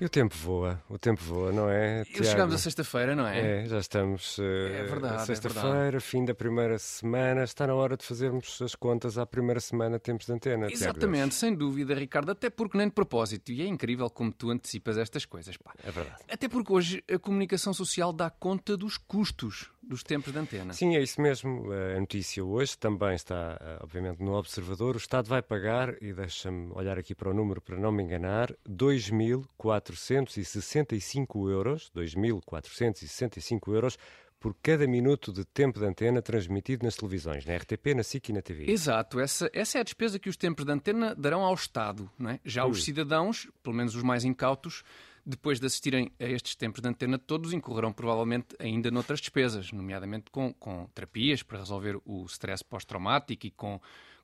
E 0.00 0.04
o 0.04 0.08
tempo 0.08 0.34
voa, 0.36 0.80
o 0.88 0.96
tempo 0.96 1.20
voa, 1.24 1.50
não 1.50 1.68
é? 1.68 2.02
E 2.02 2.24
chegamos 2.24 2.54
a 2.54 2.58
sexta-feira, 2.58 3.16
não 3.16 3.26
é? 3.26 3.62
É, 3.62 3.66
já 3.66 3.78
estamos. 3.78 4.38
Uh, 4.38 4.42
é 4.42 4.84
verdade. 4.84 5.22
É 5.22 5.26
sexta-feira, 5.26 5.96
é 5.96 6.00
fim 6.00 6.24
da 6.24 6.34
primeira 6.34 6.78
semana. 6.78 7.42
Está 7.42 7.66
na 7.66 7.74
hora 7.74 7.96
de 7.96 8.04
fazermos 8.04 8.62
as 8.62 8.76
contas 8.76 9.18
à 9.18 9.26
primeira 9.26 9.58
semana, 9.58 9.98
tempos 9.98 10.26
de 10.26 10.32
antena. 10.32 10.70
Exatamente, 10.70 11.34
sem 11.34 11.52
dúvida, 11.52 11.94
Ricardo. 11.94 12.30
Até 12.30 12.48
porque 12.48 12.78
nem 12.78 12.86
de 12.86 12.94
propósito. 12.94 13.50
E 13.50 13.60
é 13.60 13.66
incrível 13.66 14.08
como 14.08 14.30
tu 14.30 14.50
antecipas 14.50 14.96
estas 14.96 15.24
coisas. 15.24 15.56
Pá. 15.56 15.74
É 15.82 15.90
verdade. 15.90 16.22
Até 16.30 16.48
porque 16.48 16.72
hoje 16.72 17.02
a 17.12 17.18
comunicação 17.18 17.74
social 17.74 18.12
dá 18.12 18.30
conta 18.30 18.76
dos 18.76 18.96
custos 18.98 19.68
dos 19.88 20.02
tempos 20.02 20.32
de 20.32 20.38
antena. 20.38 20.74
Sim, 20.74 20.96
é 20.96 21.02
isso 21.02 21.20
mesmo. 21.20 21.72
A 21.72 21.98
notícia 21.98 22.44
hoje 22.44 22.76
também 22.76 23.14
está, 23.14 23.56
eh, 23.60 23.78
obviamente, 23.82 24.22
no 24.22 24.34
Observador. 24.34 24.94
O 24.94 24.98
Estado 24.98 25.26
vai 25.28 25.40
pagar, 25.40 25.94
e 26.02 26.12
deixa-me 26.12 26.70
olhar 26.72 26.98
aqui 26.98 27.14
para 27.14 27.30
o 27.30 27.34
número 27.34 27.62
para 27.62 27.78
não 27.78 27.90
me 27.90 28.02
enganar, 28.02 28.54
2.465 28.68 31.50
euros, 31.50 31.90
2.465 31.96 33.74
euros 33.74 33.96
por 34.38 34.54
cada 34.62 34.86
minuto 34.86 35.32
de 35.32 35.44
tempo 35.44 35.80
de 35.80 35.86
antena 35.86 36.22
transmitido 36.22 36.84
nas 36.84 36.94
televisões, 36.94 37.44
na 37.44 37.56
RTP, 37.56 37.94
na 37.96 38.02
SIC 38.02 38.28
e 38.28 38.32
na 38.32 38.42
TV. 38.42 38.70
Exato, 38.70 39.18
essa, 39.18 39.50
essa 39.52 39.78
é 39.78 39.80
a 39.80 39.84
despesa 39.84 40.18
que 40.18 40.28
os 40.28 40.36
tempos 40.36 40.64
de 40.64 40.72
antena 40.72 41.14
darão 41.14 41.42
ao 41.42 41.54
Estado. 41.54 42.08
Não 42.18 42.30
é? 42.30 42.40
Já 42.44 42.64
Ui. 42.64 42.70
os 42.70 42.84
cidadãos, 42.84 43.48
pelo 43.62 43.74
menos 43.74 43.96
os 43.96 44.02
mais 44.02 44.24
incautos, 44.24 44.84
depois 45.28 45.60
de 45.60 45.66
assistirem 45.66 46.10
a 46.18 46.24
estes 46.24 46.56
tempos 46.56 46.80
de 46.80 46.88
antena, 46.88 47.18
todos 47.18 47.52
incorrerão 47.52 47.92
provavelmente 47.92 48.56
ainda 48.58 48.90
noutras 48.90 49.20
despesas, 49.20 49.70
nomeadamente 49.72 50.30
com, 50.30 50.54
com 50.54 50.86
terapias 50.94 51.42
para 51.42 51.58
resolver 51.58 52.00
o 52.06 52.24
stress 52.24 52.64
pós-traumático 52.64 53.46
e 53.46 53.50
com, 53.50 53.78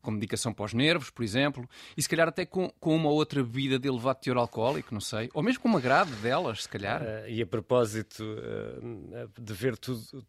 com 0.05 0.11
medicação 0.11 0.53
para 0.53 0.67
os 0.67 0.75
nervos, 0.75 1.11
por 1.11 1.25
exemplo, 1.25 1.69
e 1.97 2.03
se 2.03 2.09
calhar 2.09 2.29
até 2.29 2.45
com, 2.45 2.71
com 2.79 2.95
uma 2.95 3.09
outra 3.09 3.43
bebida 3.43 3.79
de 3.79 3.89
elevado 3.89 4.21
teor 4.21 4.37
alcoólico, 4.37 4.93
não 4.93 5.01
sei, 5.01 5.31
ou 5.33 5.43
mesmo 5.43 5.63
com 5.63 5.69
uma 5.69 5.81
grade 5.81 6.13
delas, 6.17 6.63
se 6.63 6.69
calhar. 6.69 7.03
Uh, 7.03 7.29
e 7.29 7.43
a 7.43 7.47
propósito 7.47 8.23
uh, 8.23 9.41
de 9.41 9.55
ver 9.55 9.77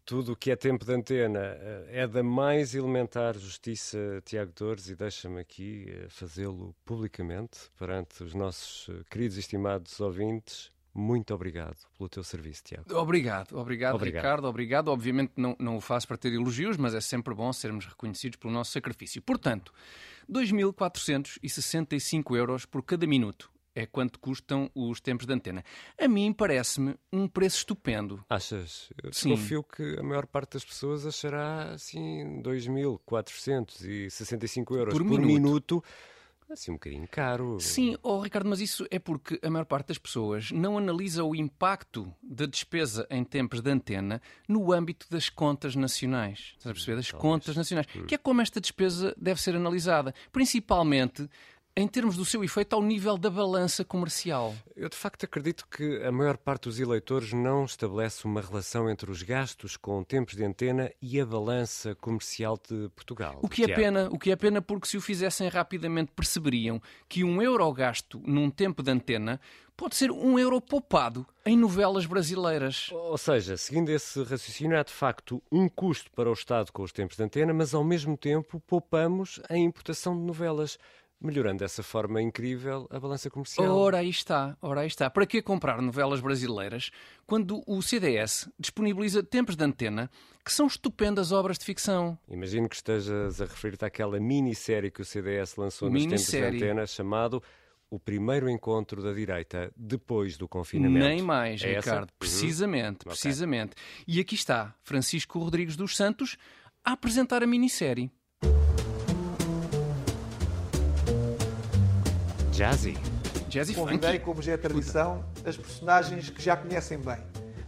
tudo 0.04 0.32
o 0.32 0.36
que 0.36 0.50
é 0.50 0.56
tempo 0.56 0.84
de 0.84 0.92
antena, 0.92 1.40
uh, 1.40 1.86
é 1.88 2.06
da 2.06 2.22
mais 2.22 2.74
elementar 2.74 3.38
justiça, 3.38 3.98
Tiago 4.24 4.52
Dores, 4.56 4.88
e 4.88 4.96
deixa-me 4.96 5.40
aqui 5.40 5.86
fazê-lo 6.08 6.74
publicamente 6.84 7.70
perante 7.78 8.22
os 8.22 8.34
nossos 8.34 8.88
queridos 9.10 9.36
e 9.36 9.40
estimados 9.40 10.00
ouvintes 10.00 10.72
muito 10.96 11.34
obrigado 11.34 11.76
pelo 11.96 12.08
teu 12.08 12.22
serviço, 12.24 12.64
Tiago. 12.64 12.92
Obrigado, 12.94 13.58
obrigado, 13.58 13.96
obrigado. 13.96 14.22
Ricardo, 14.22 14.46
obrigado. 14.46 14.88
Obviamente 14.88 15.32
não, 15.36 15.54
não 15.58 15.76
o 15.76 15.80
faço 15.80 16.08
para 16.08 16.16
ter 16.16 16.32
elogios, 16.32 16.78
mas 16.78 16.94
é 16.94 17.02
sempre 17.02 17.34
bom 17.34 17.52
sermos 17.52 17.84
reconhecidos 17.84 18.38
pelo 18.38 18.50
nosso 18.52 18.72
sacrifício. 18.72 19.20
Portanto, 19.20 19.74
2.465 20.30 22.34
euros 22.34 22.64
por 22.64 22.82
cada 22.82 23.06
minuto 23.06 23.50
é 23.74 23.84
quanto 23.84 24.18
custam 24.18 24.70
os 24.74 24.98
tempos 25.00 25.26
de 25.26 25.34
antena. 25.34 25.62
A 26.00 26.08
mim 26.08 26.32
parece-me 26.32 26.94
um 27.12 27.28
preço 27.28 27.58
estupendo. 27.58 28.24
Achas? 28.30 28.88
Eu 29.02 29.10
desconfio 29.10 29.62
que 29.62 29.98
a 29.98 30.02
maior 30.02 30.24
parte 30.26 30.54
das 30.54 30.64
pessoas 30.64 31.06
achará 31.06 31.74
assim 31.74 32.40
2.465 32.42 34.76
euros 34.76 34.94
por, 34.94 35.04
por 35.04 35.20
minuto. 35.20 35.26
minuto 35.26 35.84
Assim, 36.48 36.70
um 36.70 36.74
bocadinho 36.74 37.08
caro. 37.10 37.58
Sim, 37.58 37.96
oh, 38.02 38.20
Ricardo, 38.20 38.48
mas 38.48 38.60
isso 38.60 38.86
é 38.90 38.98
porque 38.98 39.38
a 39.42 39.50
maior 39.50 39.64
parte 39.64 39.88
das 39.88 39.98
pessoas 39.98 40.52
não 40.52 40.78
analisa 40.78 41.24
o 41.24 41.34
impacto 41.34 42.12
da 42.22 42.46
despesa 42.46 43.06
em 43.10 43.24
tempos 43.24 43.60
de 43.60 43.70
antena 43.70 44.22
no 44.48 44.72
âmbito 44.72 45.06
das 45.10 45.28
contas 45.28 45.74
nacionais. 45.74 46.54
Estás 46.56 46.66
a 46.66 46.72
perceber? 46.72 46.96
Das 46.96 47.10
Talvez. 47.10 47.22
contas 47.22 47.56
nacionais. 47.56 47.86
Hum. 47.96 48.06
Que 48.06 48.14
é 48.14 48.18
como 48.18 48.40
esta 48.40 48.60
despesa 48.60 49.14
deve 49.18 49.40
ser 49.40 49.56
analisada. 49.56 50.14
Principalmente 50.30 51.28
em 51.76 51.86
termos 51.86 52.16
do 52.16 52.24
seu 52.24 52.42
efeito 52.42 52.74
ao 52.74 52.80
nível 52.80 53.18
da 53.18 53.28
balança 53.28 53.84
comercial? 53.84 54.54
Eu 54.74 54.88
de 54.88 54.96
facto 54.96 55.24
acredito 55.24 55.66
que 55.70 56.02
a 56.02 56.10
maior 56.10 56.38
parte 56.38 56.62
dos 56.62 56.80
eleitores 56.80 57.34
não 57.34 57.66
estabelece 57.66 58.24
uma 58.24 58.40
relação 58.40 58.88
entre 58.88 59.10
os 59.10 59.22
gastos 59.22 59.76
com 59.76 60.02
tempos 60.02 60.34
de 60.34 60.42
antena 60.42 60.90
e 61.02 61.20
a 61.20 61.26
balança 61.26 61.94
comercial 61.94 62.58
de 62.68 62.88
Portugal. 62.96 63.40
O 63.42 63.48
que 63.48 63.64
é 63.64 63.74
pena, 63.74 64.08
o 64.10 64.18
que 64.18 64.30
é 64.30 64.36
pena 64.36 64.62
porque 64.62 64.88
se 64.88 64.96
o 64.96 65.02
fizessem 65.02 65.48
rapidamente 65.48 66.12
perceberiam 66.16 66.80
que 67.06 67.22
um 67.22 67.42
euro 67.42 67.70
gasto 67.74 68.22
num 68.24 68.48
tempo 68.48 68.82
de 68.82 68.90
antena 68.90 69.38
pode 69.76 69.96
ser 69.96 70.10
um 70.10 70.38
euro 70.38 70.58
poupado 70.60 71.26
em 71.44 71.56
novelas 71.56 72.06
brasileiras. 72.06 72.88
Ou 72.92 73.18
seja, 73.18 73.58
seguindo 73.58 73.90
esse 73.90 74.22
raciocínio, 74.22 74.78
há 74.78 74.82
de 74.82 74.92
facto 74.92 75.42
um 75.52 75.68
custo 75.68 76.10
para 76.12 76.30
o 76.30 76.32
Estado 76.32 76.72
com 76.72 76.82
os 76.82 76.92
tempos 76.92 77.16
de 77.16 77.22
antena, 77.22 77.52
mas 77.52 77.74
ao 77.74 77.84
mesmo 77.84 78.16
tempo 78.16 78.58
poupamos 78.66 79.40
a 79.50 79.56
importação 79.58 80.16
de 80.16 80.22
novelas 80.22 80.78
melhorando 81.20 81.58
dessa 81.58 81.82
forma 81.82 82.20
incrível 82.20 82.86
a 82.90 83.00
balança 83.00 83.30
comercial. 83.30 83.74
Ora 83.74 83.98
aí 83.98 84.10
está, 84.10 84.56
ora 84.60 84.82
aí 84.82 84.86
está. 84.86 85.08
Para 85.08 85.26
que 85.26 85.40
comprar 85.40 85.80
novelas 85.80 86.20
brasileiras 86.20 86.90
quando 87.26 87.62
o 87.66 87.80
CDS 87.82 88.48
disponibiliza 88.58 89.22
tempos 89.22 89.56
de 89.56 89.64
antena 89.64 90.10
que 90.44 90.52
são 90.52 90.66
estupendas 90.66 91.32
obras 91.32 91.58
de 91.58 91.64
ficção? 91.64 92.18
Imagino 92.28 92.68
que 92.68 92.76
estejas 92.76 93.40
a 93.40 93.44
referir-te 93.44 93.84
àquela 93.84 94.20
minissérie 94.20 94.90
que 94.90 95.00
o 95.00 95.04
CDS 95.04 95.56
lançou 95.56 95.90
nos 95.90 96.02
tempos 96.04 96.26
de 96.26 96.38
antena 96.38 96.86
chamado 96.86 97.42
o 97.90 97.98
primeiro 97.98 98.48
encontro 98.48 99.02
da 99.02 99.12
direita 99.12 99.72
depois 99.76 100.36
do 100.36 100.48
confinamento. 100.48 101.06
Nem 101.06 101.22
mais, 101.22 101.62
é 101.62 101.76
Ricardo. 101.76 102.04
Essa? 102.04 102.14
Precisamente, 102.18 103.06
uhum. 103.06 103.12
precisamente. 103.12 103.72
Okay. 103.72 104.04
E 104.08 104.20
aqui 104.20 104.34
está 104.34 104.74
Francisco 104.82 105.38
Rodrigues 105.38 105.76
dos 105.76 105.96
Santos 105.96 106.36
a 106.84 106.92
apresentar 106.92 107.42
a 107.42 107.46
minissérie. 107.46 108.10
Jazzy. 112.56 112.94
Jazzy 113.50 113.74
Convidei, 113.74 114.18
como 114.18 114.40
já 114.40 114.52
é 114.52 114.56
tradição, 114.56 115.22
as 115.44 115.58
personagens 115.58 116.30
que 116.30 116.40
já 116.42 116.56
conhecem 116.56 116.96
bem. 116.96 117.18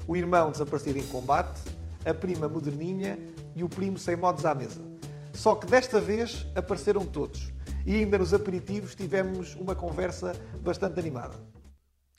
O 0.07 0.16
irmão 0.16 0.51
desaparecido 0.51 0.98
em 0.98 1.07
combate, 1.09 1.61
a 2.07 2.14
prima 2.14 2.48
moderninha 2.48 3.18
e 3.55 3.62
o 3.62 3.68
primo 3.68 3.98
sem 3.98 4.16
modos 4.16 4.46
à 4.46 4.55
mesa. 4.55 4.81
Só 5.35 5.55
que 5.57 5.66
desta 5.66 6.01
vez 6.01 6.46
apareceram 6.55 7.05
todos. 7.05 7.53
E 7.85 7.96
ainda 7.96 8.16
nos 8.16 8.33
aperitivos 8.33 8.94
tivemos 8.94 9.55
uma 9.57 9.74
conversa 9.74 10.33
bastante 10.62 10.98
animada. 10.98 11.37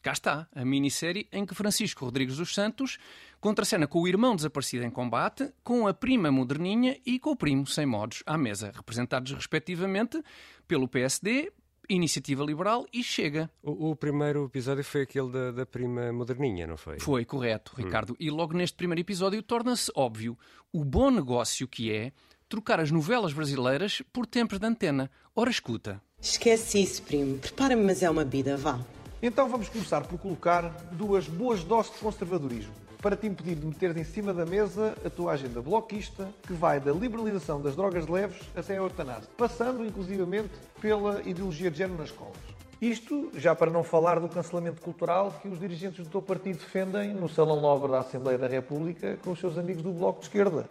Cá 0.03 0.11
está, 0.11 0.47
a 0.53 0.63
minissérie 0.63 1.27
em 1.31 1.47
que 1.47 1.55
Francisco 1.55 2.05
Rodrigues 2.05 2.37
dos 2.37 2.53
Santos 2.53 2.99
contracena 3.41 3.87
com 3.87 3.99
o 3.99 4.07
irmão 4.07 4.35
desaparecido 4.35 4.85
em 4.85 4.91
combate, 4.91 5.51
com 5.63 5.87
a 5.87 5.93
prima 5.93 6.31
moderninha 6.31 6.99
e 7.03 7.17
com 7.17 7.31
o 7.31 7.35
primo 7.35 7.65
sem 7.65 7.87
modos 7.87 8.21
à 8.27 8.37
mesa, 8.37 8.71
representados 8.75 9.31
respectivamente 9.31 10.23
pelo 10.67 10.87
PSD, 10.87 11.51
Iniciativa 11.89 12.43
Liberal 12.43 12.85
e 12.93 13.03
Chega. 13.03 13.49
O, 13.63 13.89
o 13.89 13.95
primeiro 13.95 14.45
episódio 14.45 14.83
foi 14.83 15.01
aquele 15.01 15.31
da, 15.31 15.51
da 15.51 15.65
prima 15.65 16.13
moderninha, 16.13 16.67
não 16.67 16.77
foi? 16.77 16.99
Foi, 16.99 17.25
correto, 17.25 17.73
Ricardo. 17.75 18.13
Hum. 18.13 18.17
E 18.19 18.29
logo 18.29 18.53
neste 18.53 18.77
primeiro 18.77 19.01
episódio 19.01 19.41
torna-se 19.41 19.91
óbvio 19.95 20.37
o 20.71 20.85
bom 20.85 21.09
negócio 21.09 21.67
que 21.67 21.91
é 21.91 22.11
trocar 22.47 22.79
as 22.79 22.91
novelas 22.91 23.33
brasileiras 23.33 24.03
por 24.13 24.25
tempos 24.25 24.59
de 24.59 24.67
antena. 24.67 25.09
Ora, 25.35 25.49
escuta. 25.49 26.01
Esquece 26.21 26.81
isso, 26.81 27.01
primo. 27.01 27.37
Prepara-me, 27.39 27.83
mas 27.83 28.03
é 28.03 28.09
uma 28.09 28.23
vida, 28.23 28.55
vá. 28.55 28.79
Então 29.21 29.49
vamos 29.49 29.67
começar 29.67 30.01
por 30.01 30.19
colocar 30.19 30.69
duas 30.91 31.27
boas 31.27 31.63
doses 31.63 31.93
de 31.93 31.99
conservadorismo 31.99 32.88
para 33.01 33.15
te 33.15 33.27
impedir 33.27 33.55
de 33.55 33.65
meter 33.65 33.95
em 33.97 34.03
cima 34.03 34.33
da 34.33 34.45
mesa 34.45 34.95
a 35.05 35.09
tua 35.09 35.31
agenda 35.31 35.61
bloquista, 35.61 36.29
que 36.45 36.53
vai 36.53 36.79
da 36.79 36.91
liberalização 36.91 37.61
das 37.61 37.75
drogas 37.75 38.07
leves 38.07 38.41
até 38.55 38.73
a 38.73 38.77
eutanásia, 38.77 39.29
passando 39.37 39.85
inclusivamente 39.85 40.49
pela 40.81 41.21
ideologia 41.21 41.71
de 41.71 41.77
género 41.77 41.99
nas 41.99 42.09
escolas. 42.09 42.37
Isto 42.81 43.29
já 43.35 43.53
para 43.53 43.69
não 43.69 43.83
falar 43.83 44.19
do 44.19 44.29
cancelamento 44.29 44.81
cultural 44.81 45.37
que 45.41 45.47
os 45.49 45.59
dirigentes 45.59 46.05
do 46.05 46.09
teu 46.09 46.21
partido 46.21 46.59
defendem 46.59 47.13
no 47.13 47.27
Salão 47.27 47.59
Nobre 47.59 47.91
da 47.91 47.99
Assembleia 47.99 48.37
da 48.37 48.47
República 48.47 49.17
com 49.23 49.31
os 49.31 49.39
seus 49.39 49.57
amigos 49.57 49.83
do 49.83 49.91
Bloco 49.91 50.19
de 50.19 50.27
Esquerda, 50.27 50.67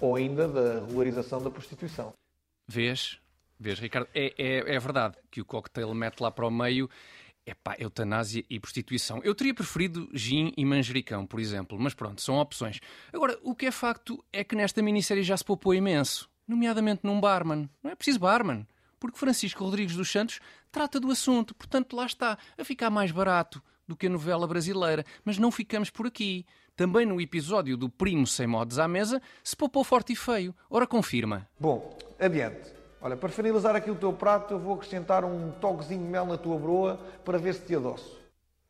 ou 0.00 0.14
ainda 0.14 0.46
da 0.46 0.80
regularização 0.86 1.42
da 1.42 1.50
prostituição. 1.50 2.12
Vês? 2.68 3.18
Vês, 3.58 3.78
Ricardo? 3.78 4.08
É, 4.14 4.32
é, 4.38 4.76
é 4.76 4.78
verdade 4.78 5.16
que 5.30 5.40
o 5.40 5.44
cocktail 5.44 5.92
mete 5.92 6.20
lá 6.20 6.30
para 6.30 6.46
o 6.46 6.50
meio 6.50 6.88
Epá, 7.46 7.74
eutanásia 7.78 8.44
e 8.48 8.60
prostituição. 8.60 9.20
Eu 9.24 9.34
teria 9.34 9.54
preferido 9.54 10.08
gin 10.12 10.52
e 10.56 10.64
manjericão, 10.64 11.26
por 11.26 11.40
exemplo, 11.40 11.78
mas 11.80 11.94
pronto, 11.94 12.20
são 12.20 12.36
opções. 12.36 12.80
Agora, 13.12 13.38
o 13.42 13.54
que 13.54 13.66
é 13.66 13.70
facto 13.70 14.22
é 14.32 14.44
que 14.44 14.54
nesta 14.54 14.82
minissérie 14.82 15.22
já 15.22 15.36
se 15.36 15.44
poupou 15.44 15.74
imenso, 15.74 16.28
nomeadamente 16.46 17.00
num 17.02 17.20
barman. 17.20 17.68
Não 17.82 17.90
é 17.90 17.94
preciso 17.94 18.20
barman, 18.20 18.66
porque 18.98 19.18
Francisco 19.18 19.64
Rodrigues 19.64 19.96
dos 19.96 20.10
Santos 20.10 20.38
trata 20.70 21.00
do 21.00 21.10
assunto, 21.10 21.54
portanto 21.54 21.96
lá 21.96 22.06
está, 22.06 22.38
a 22.58 22.64
ficar 22.64 22.90
mais 22.90 23.10
barato 23.10 23.62
do 23.88 23.96
que 23.96 24.06
a 24.06 24.10
novela 24.10 24.46
brasileira. 24.46 25.04
Mas 25.24 25.38
não 25.38 25.50
ficamos 25.50 25.90
por 25.90 26.06
aqui. 26.06 26.46
Também 26.76 27.04
no 27.04 27.20
episódio 27.20 27.76
do 27.76 27.88
Primo 27.88 28.26
Sem 28.26 28.46
Modos 28.46 28.78
à 28.78 28.86
Mesa 28.86 29.20
se 29.42 29.56
poupou 29.56 29.82
forte 29.82 30.12
e 30.12 30.16
feio. 30.16 30.54
Ora, 30.70 30.86
confirma. 30.86 31.48
Bom, 31.58 31.98
adiante. 32.18 32.79
Olha, 33.02 33.16
para 33.16 33.30
finalizar 33.30 33.74
aqui 33.74 33.90
o 33.90 33.94
teu 33.94 34.12
prato, 34.12 34.54
eu 34.54 34.58
vou 34.58 34.74
acrescentar 34.74 35.24
um 35.24 35.50
toquezinho 35.52 36.02
de 36.04 36.10
mel 36.10 36.26
na 36.26 36.36
tua 36.36 36.58
broa 36.58 36.96
para 37.24 37.38
ver 37.38 37.54
se 37.54 37.64
te 37.64 37.74
adoço. 37.74 38.20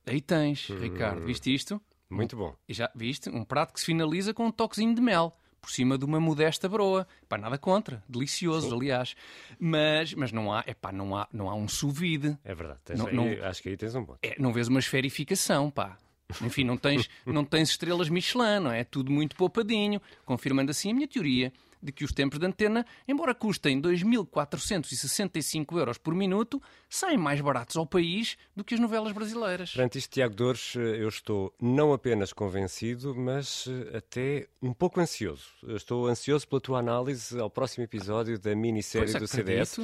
Aí 0.06 0.20
tens, 0.20 0.70
hum. 0.70 0.78
Ricardo. 0.78 1.24
Viste 1.24 1.52
isto? 1.52 1.80
Muito 2.08 2.36
bom. 2.36 2.54
E 2.68 2.72
já 2.72 2.90
viste? 2.94 3.28
Um 3.28 3.44
prato 3.44 3.72
que 3.72 3.80
se 3.80 3.86
finaliza 3.86 4.32
com 4.32 4.46
um 4.46 4.50
toquezinho 4.50 4.94
de 4.94 5.00
mel 5.00 5.36
por 5.60 5.70
cima 5.70 5.98
de 5.98 6.04
uma 6.04 6.18
modesta 6.18 6.68
broa. 6.68 7.06
Pá, 7.28 7.36
nada 7.36 7.58
contra, 7.58 8.02
delicioso, 8.08 8.68
Sim. 8.68 8.76
aliás. 8.76 9.14
Mas, 9.58 10.14
mas 10.14 10.32
não 10.32 10.52
há, 10.52 10.62
é 10.66 10.74
pá, 10.74 10.90
não 10.92 11.16
há, 11.16 11.28
não 11.32 11.50
há 11.50 11.54
um 11.54 11.68
sous 11.68 11.92
-vide. 11.92 12.38
É 12.44 12.54
verdade, 12.54 12.80
não, 12.96 13.06
aí, 13.06 13.14
não, 13.14 13.46
acho 13.46 13.62
que 13.62 13.68
aí 13.68 13.76
tens 13.76 13.94
um 13.94 14.04
bom. 14.04 14.16
É, 14.22 14.36
não 14.38 14.52
vês 14.52 14.68
uma 14.68 14.78
esferificação, 14.78 15.70
pá. 15.70 15.98
Enfim, 16.42 16.64
não 16.64 16.76
tens, 16.76 17.08
não 17.26 17.44
tens 17.44 17.70
estrelas 17.70 18.08
Michelin, 18.08 18.60
não 18.60 18.72
é? 18.72 18.80
é 18.80 18.84
tudo 18.84 19.10
muito 19.10 19.36
poupadinho, 19.36 20.00
confirmando 20.24 20.70
assim 20.70 20.90
a 20.90 20.94
minha 20.94 21.08
teoria 21.08 21.52
de 21.82 21.92
que 21.92 22.04
os 22.04 22.12
tempos 22.12 22.38
de 22.38 22.46
antena, 22.46 22.84
embora 23.08 23.34
custem 23.34 23.80
2.465 23.80 25.78
euros 25.78 25.96
por 25.98 26.14
minuto, 26.14 26.62
saem 26.88 27.16
mais 27.16 27.40
baratos 27.40 27.76
ao 27.76 27.86
país 27.86 28.36
do 28.54 28.62
que 28.62 28.74
as 28.74 28.80
novelas 28.80 29.12
brasileiras. 29.12 29.72
Perante 29.72 29.98
isto, 29.98 30.12
Tiago 30.12 30.34
Dores, 30.34 30.74
eu 30.76 31.08
estou 31.08 31.54
não 31.60 31.92
apenas 31.92 32.32
convencido, 32.32 33.14
mas 33.14 33.66
eh, 33.66 33.96
até 33.98 34.48
um 34.60 34.72
pouco 34.72 35.00
ansioso. 35.00 35.46
Eu 35.62 35.76
estou 35.76 36.06
ansioso 36.06 36.46
pela 36.46 36.60
tua 36.60 36.78
análise 36.78 37.38
ao 37.38 37.48
próximo 37.48 37.84
episódio 37.84 38.38
da 38.38 38.54
minissérie 38.54 39.18
do 39.18 39.26
CDS 39.26 39.80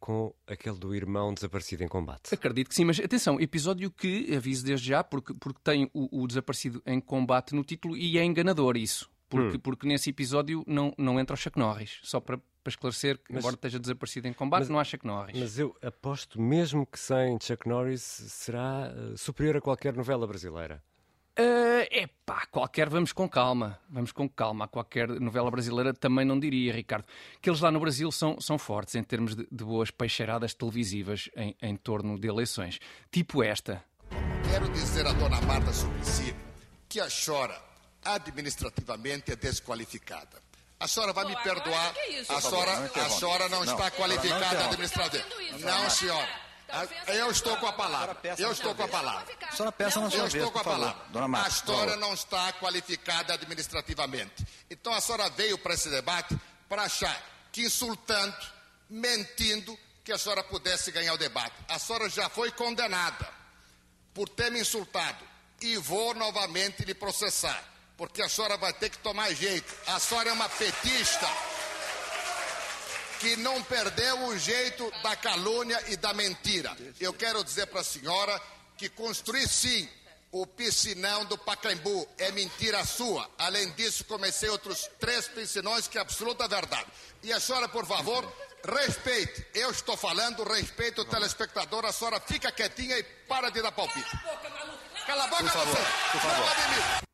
com 0.00 0.34
aquele 0.46 0.76
do 0.76 0.94
irmão 0.94 1.34
desaparecido 1.34 1.82
em 1.82 1.88
combate. 1.88 2.32
Acredito 2.32 2.68
que 2.68 2.74
sim, 2.74 2.84
mas 2.84 2.98
atenção, 2.98 3.40
episódio 3.40 3.90
que 3.90 4.34
aviso 4.34 4.64
desde 4.64 4.88
já, 4.88 5.02
porque, 5.02 5.34
porque 5.34 5.60
tem 5.62 5.90
o, 5.92 6.22
o 6.22 6.26
desaparecido 6.26 6.82
em 6.86 7.00
combate 7.00 7.54
no 7.54 7.64
título 7.64 7.96
e 7.96 8.18
é 8.18 8.24
enganador 8.24 8.76
isso 8.76 9.10
porque, 9.28 9.56
hum. 9.56 9.60
porque 9.60 9.86
nesse 9.86 10.10
episódio 10.10 10.64
não, 10.66 10.92
não 10.96 11.20
entra 11.20 11.34
o 11.34 11.36
Chuck 11.36 11.58
Norris. 11.58 11.98
Só 12.02 12.20
para, 12.20 12.38
para 12.38 12.70
esclarecer 12.70 13.18
que, 13.18 13.32
mas, 13.32 13.40
embora 13.40 13.54
esteja 13.54 13.78
desaparecido 13.78 14.26
em 14.26 14.32
combate, 14.32 14.60
mas, 14.60 14.68
não 14.68 14.78
há 14.78 14.84
Chuck 14.84 15.06
Norris. 15.06 15.38
Mas 15.38 15.58
eu 15.58 15.76
aposto 15.82 16.40
mesmo 16.40 16.86
que 16.86 16.98
sem 16.98 17.38
Chuck 17.40 17.68
Norris 17.68 18.02
será 18.02 18.92
uh, 18.92 19.16
superior 19.16 19.56
a 19.58 19.60
qualquer 19.60 19.94
novela 19.94 20.26
brasileira. 20.26 20.82
Uh, 21.40 21.86
epá, 21.92 22.46
qualquer 22.50 22.88
vamos 22.88 23.12
com 23.12 23.28
calma, 23.28 23.78
vamos 23.88 24.10
com 24.10 24.28
calma. 24.28 24.66
Qualquer 24.66 25.08
novela 25.20 25.48
brasileira 25.52 25.94
também 25.94 26.24
não 26.24 26.38
diria, 26.38 26.72
Ricardo, 26.72 27.04
que 27.40 27.48
eles 27.48 27.60
lá 27.60 27.70
no 27.70 27.78
Brasil 27.78 28.10
são, 28.10 28.40
são 28.40 28.58
fortes 28.58 28.96
em 28.96 29.04
termos 29.04 29.36
de, 29.36 29.46
de 29.50 29.64
boas 29.64 29.92
peixeiradas 29.92 30.52
televisivas 30.52 31.30
em, 31.36 31.54
em 31.62 31.76
torno 31.76 32.18
de 32.18 32.26
eleições. 32.26 32.80
Tipo 33.12 33.40
esta. 33.44 33.84
Quero 34.50 34.68
dizer 34.70 35.06
a 35.06 35.12
dona 35.12 35.40
Marta 35.42 35.72
Suplicy 35.72 36.34
que 36.88 36.98
a 36.98 37.06
chora 37.08 37.56
administrativamente 38.04 39.30
é 39.30 39.36
desqualificada. 39.36 40.42
A 40.80 40.88
senhora 40.88 41.12
vai 41.12 41.24
Pô, 41.24 41.30
me 41.30 41.36
perdoar. 41.36 41.92
É 41.96 42.20
isso, 42.20 42.32
a, 42.32 42.40
senhora, 42.40 42.72
a 42.72 43.10
senhora 43.10 43.48
não, 43.48 43.64
não 43.64 43.72
está 43.74 43.90
qualificada 43.92 44.64
administrativamente. 44.64 45.64
Não, 45.64 45.90
senhora. 45.90 46.47
Eu 47.06 47.30
estou 47.30 47.56
com 47.56 47.66
a 47.66 47.72
palavra. 47.72 48.16
Eu 48.38 48.52
estou 48.52 48.74
com 48.74 48.82
a 48.82 48.88
palavra. 48.88 49.26
A 49.48 49.52
senhora 49.52 49.72
peça 49.72 50.00
na 50.00 50.10
sua 50.10 50.20
Eu 50.20 50.26
estou 50.26 50.50
com 50.50 50.58
a 50.58 50.64
palavra. 50.64 51.02
A 51.44 51.48
história 51.48 51.96
não 51.96 52.12
está 52.12 52.52
qualificada 52.54 53.34
administrativamente. 53.34 54.46
Então 54.70 54.92
a 54.92 55.00
senhora 55.00 55.30
veio 55.30 55.58
para 55.58 55.74
esse 55.74 55.88
debate 55.88 56.38
para 56.68 56.82
achar 56.82 57.20
que 57.50 57.62
insultando, 57.62 58.36
mentindo, 58.88 59.78
que 60.04 60.12
a 60.12 60.18
senhora 60.18 60.44
pudesse 60.44 60.90
ganhar 60.90 61.14
o 61.14 61.18
debate. 61.18 61.54
A 61.68 61.78
senhora 61.78 62.08
já 62.08 62.28
foi 62.28 62.50
condenada 62.52 63.28
por 64.12 64.28
ter 64.28 64.50
me 64.50 64.60
insultado 64.60 65.24
e 65.60 65.76
vou 65.78 66.14
novamente 66.14 66.84
lhe 66.84 66.94
processar 66.94 67.64
porque 67.98 68.22
a 68.22 68.28
senhora 68.28 68.56
vai 68.56 68.72
ter 68.72 68.90
que 68.90 68.98
tomar 68.98 69.34
jeito. 69.34 69.74
A 69.88 69.98
senhora 69.98 70.30
é 70.30 70.32
uma 70.32 70.48
petista 70.48 71.26
que 73.20 73.36
não 73.36 73.62
perdeu 73.62 74.26
o 74.26 74.38
jeito 74.38 74.90
da 75.02 75.16
calúnia 75.16 75.82
e 75.88 75.96
da 75.96 76.12
mentira. 76.12 76.76
Eu 77.00 77.12
quero 77.12 77.42
dizer 77.44 77.66
para 77.66 77.80
a 77.80 77.84
senhora 77.84 78.40
que 78.76 78.88
construir 78.88 79.48
sim 79.48 79.88
o 80.30 80.46
piscinão 80.46 81.24
do 81.24 81.38
Pacaembu 81.38 82.06
é 82.18 82.30
mentira 82.32 82.84
sua. 82.84 83.28
Além 83.38 83.70
disso, 83.72 84.04
comecei 84.04 84.48
outros 84.48 84.88
três 85.00 85.26
piscinões 85.28 85.88
que 85.88 85.98
é 85.98 86.00
absoluta 86.00 86.46
verdade. 86.46 86.86
E 87.22 87.32
a 87.32 87.40
senhora, 87.40 87.68
por 87.68 87.86
favor, 87.86 88.30
respeite. 88.64 89.46
Eu 89.54 89.70
estou 89.70 89.96
falando, 89.96 90.44
respeite 90.44 91.00
o 91.00 91.04
telespectador. 91.04 91.84
A 91.86 91.92
senhora 91.92 92.20
fica 92.20 92.52
quietinha 92.52 92.98
e 92.98 93.02
para 93.02 93.50
de 93.50 93.62
dar 93.62 93.72
palpite. 93.72 94.10
Cala 95.06 95.24
a 95.24 95.28
boca, 95.28 95.44
por 95.44 95.52
favor, 95.52 95.74
você. 95.74 96.12
Por 96.12 96.20
favor. 96.20 97.07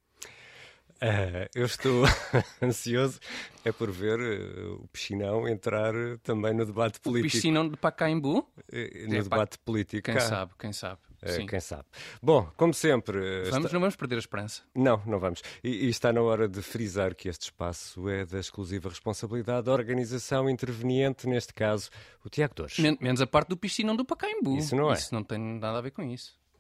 Uh, 1.04 1.46
eu 1.54 1.66
estou 1.66 2.04
ansioso 2.62 3.20
é 3.62 3.70
por 3.70 3.90
ver 3.90 4.18
uh, 4.18 4.82
o 4.82 4.88
piscinão 4.88 5.46
entrar 5.46 5.92
também 6.22 6.54
no 6.54 6.64
debate 6.64 6.98
político. 6.98 7.28
O 7.28 7.32
piscinão 7.32 7.68
de 7.68 7.76
Pacaembu? 7.76 8.38
Uh, 8.38 9.08
no 9.08 9.16
é, 9.16 9.22
debate 9.22 9.58
político. 9.58 10.10
Quem 10.10 10.18
sabe, 10.18 10.52
quem 10.58 10.72
sabe. 10.72 11.00
Sim. 11.26 11.46
Quem 11.46 11.60
sabe. 11.60 11.84
Bom, 12.22 12.50
como 12.56 12.74
sempre. 12.74 13.18
Vamos, 13.44 13.66
está... 13.66 13.72
não 13.72 13.80
vamos 13.80 13.96
perder 13.96 14.16
a 14.16 14.18
esperança. 14.18 14.62
Não, 14.74 15.02
não 15.06 15.18
vamos. 15.18 15.42
E, 15.62 15.86
e, 15.86 15.88
está 15.88 16.12
na 16.12 16.20
hora 16.20 16.48
de 16.48 16.60
frisar 16.60 17.14
que 17.14 17.28
este 17.28 17.44
espaço 17.44 18.08
é 18.08 18.26
da 18.26 18.38
exclusiva 18.38 18.88
responsabilidade 18.88 19.66
da 19.66 19.72
organização 19.72 20.48
interveniente, 20.50 21.26
neste 21.26 21.54
caso, 21.54 21.90
o 22.24 22.28
Tiago 22.28 22.54
Dores. 22.54 22.78
Men 22.78 22.98
menos 23.00 23.20
a 23.20 23.26
parte 23.26 23.48
do 23.48 23.56
piscinão 23.56 23.96
do 23.96 24.04
Pacaembu. 24.04 24.58
Isso 24.58 24.76
não 24.76 24.90
é. 24.90 24.94
Isso 24.94 25.14
não 25.14 25.24
tem 25.24 25.38
nada 25.38 25.78
a 25.78 25.80
ver 25.80 25.92
com 25.92 26.02
isso. 26.02 26.34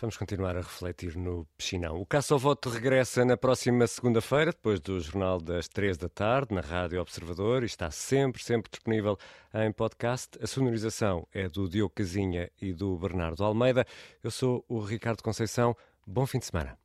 Vamos 0.00 0.16
continuar 0.16 0.56
a 0.56 0.60
refletir 0.60 1.16
no 1.16 1.44
piscinão. 1.56 2.00
O 2.00 2.06
Caça 2.06 2.32
ao 2.32 2.38
Voto 2.38 2.70
regressa 2.70 3.24
na 3.24 3.36
próxima 3.36 3.84
segunda-feira, 3.84 4.52
depois 4.52 4.78
do 4.78 5.00
Jornal 5.00 5.40
das 5.40 5.66
Três 5.66 5.98
da 5.98 6.08
tarde, 6.08 6.54
na 6.54 6.60
Rádio 6.60 7.00
Observador, 7.00 7.64
e 7.64 7.66
está 7.66 7.90
sempre, 7.90 8.40
sempre 8.40 8.70
disponível 8.70 9.18
em 9.52 9.72
podcast. 9.72 10.38
A 10.40 10.46
sonorização 10.46 11.26
é 11.34 11.48
do 11.48 11.68
Diogo 11.68 11.92
Casinha 11.96 12.48
e 12.62 12.72
do 12.72 12.96
Bernardo 12.96 13.42
Almeida. 13.42 13.84
Eu 14.22 14.30
sou 14.30 14.64
o 14.68 14.78
Ricardo 14.78 15.20
Conceição. 15.20 15.76
Bom 16.06 16.24
fim 16.26 16.38
de 16.38 16.46
semana. 16.46 16.78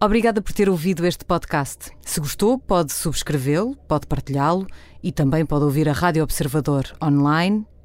Obrigada 0.00 0.40
por 0.40 0.52
ter 0.52 0.70
ouvido 0.70 1.04
este 1.04 1.24
podcast. 1.24 1.90
Se 2.00 2.20
gostou, 2.20 2.60
pode 2.60 2.92
subscrevê-lo, 2.92 3.74
pode 3.88 4.06
partilhá-lo 4.06 4.68
e 5.02 5.10
também 5.10 5.44
pode 5.44 5.64
ouvir 5.64 5.88
a 5.88 5.92
Rádio 5.92 6.22
Observador 6.22 6.84
online 7.02 7.66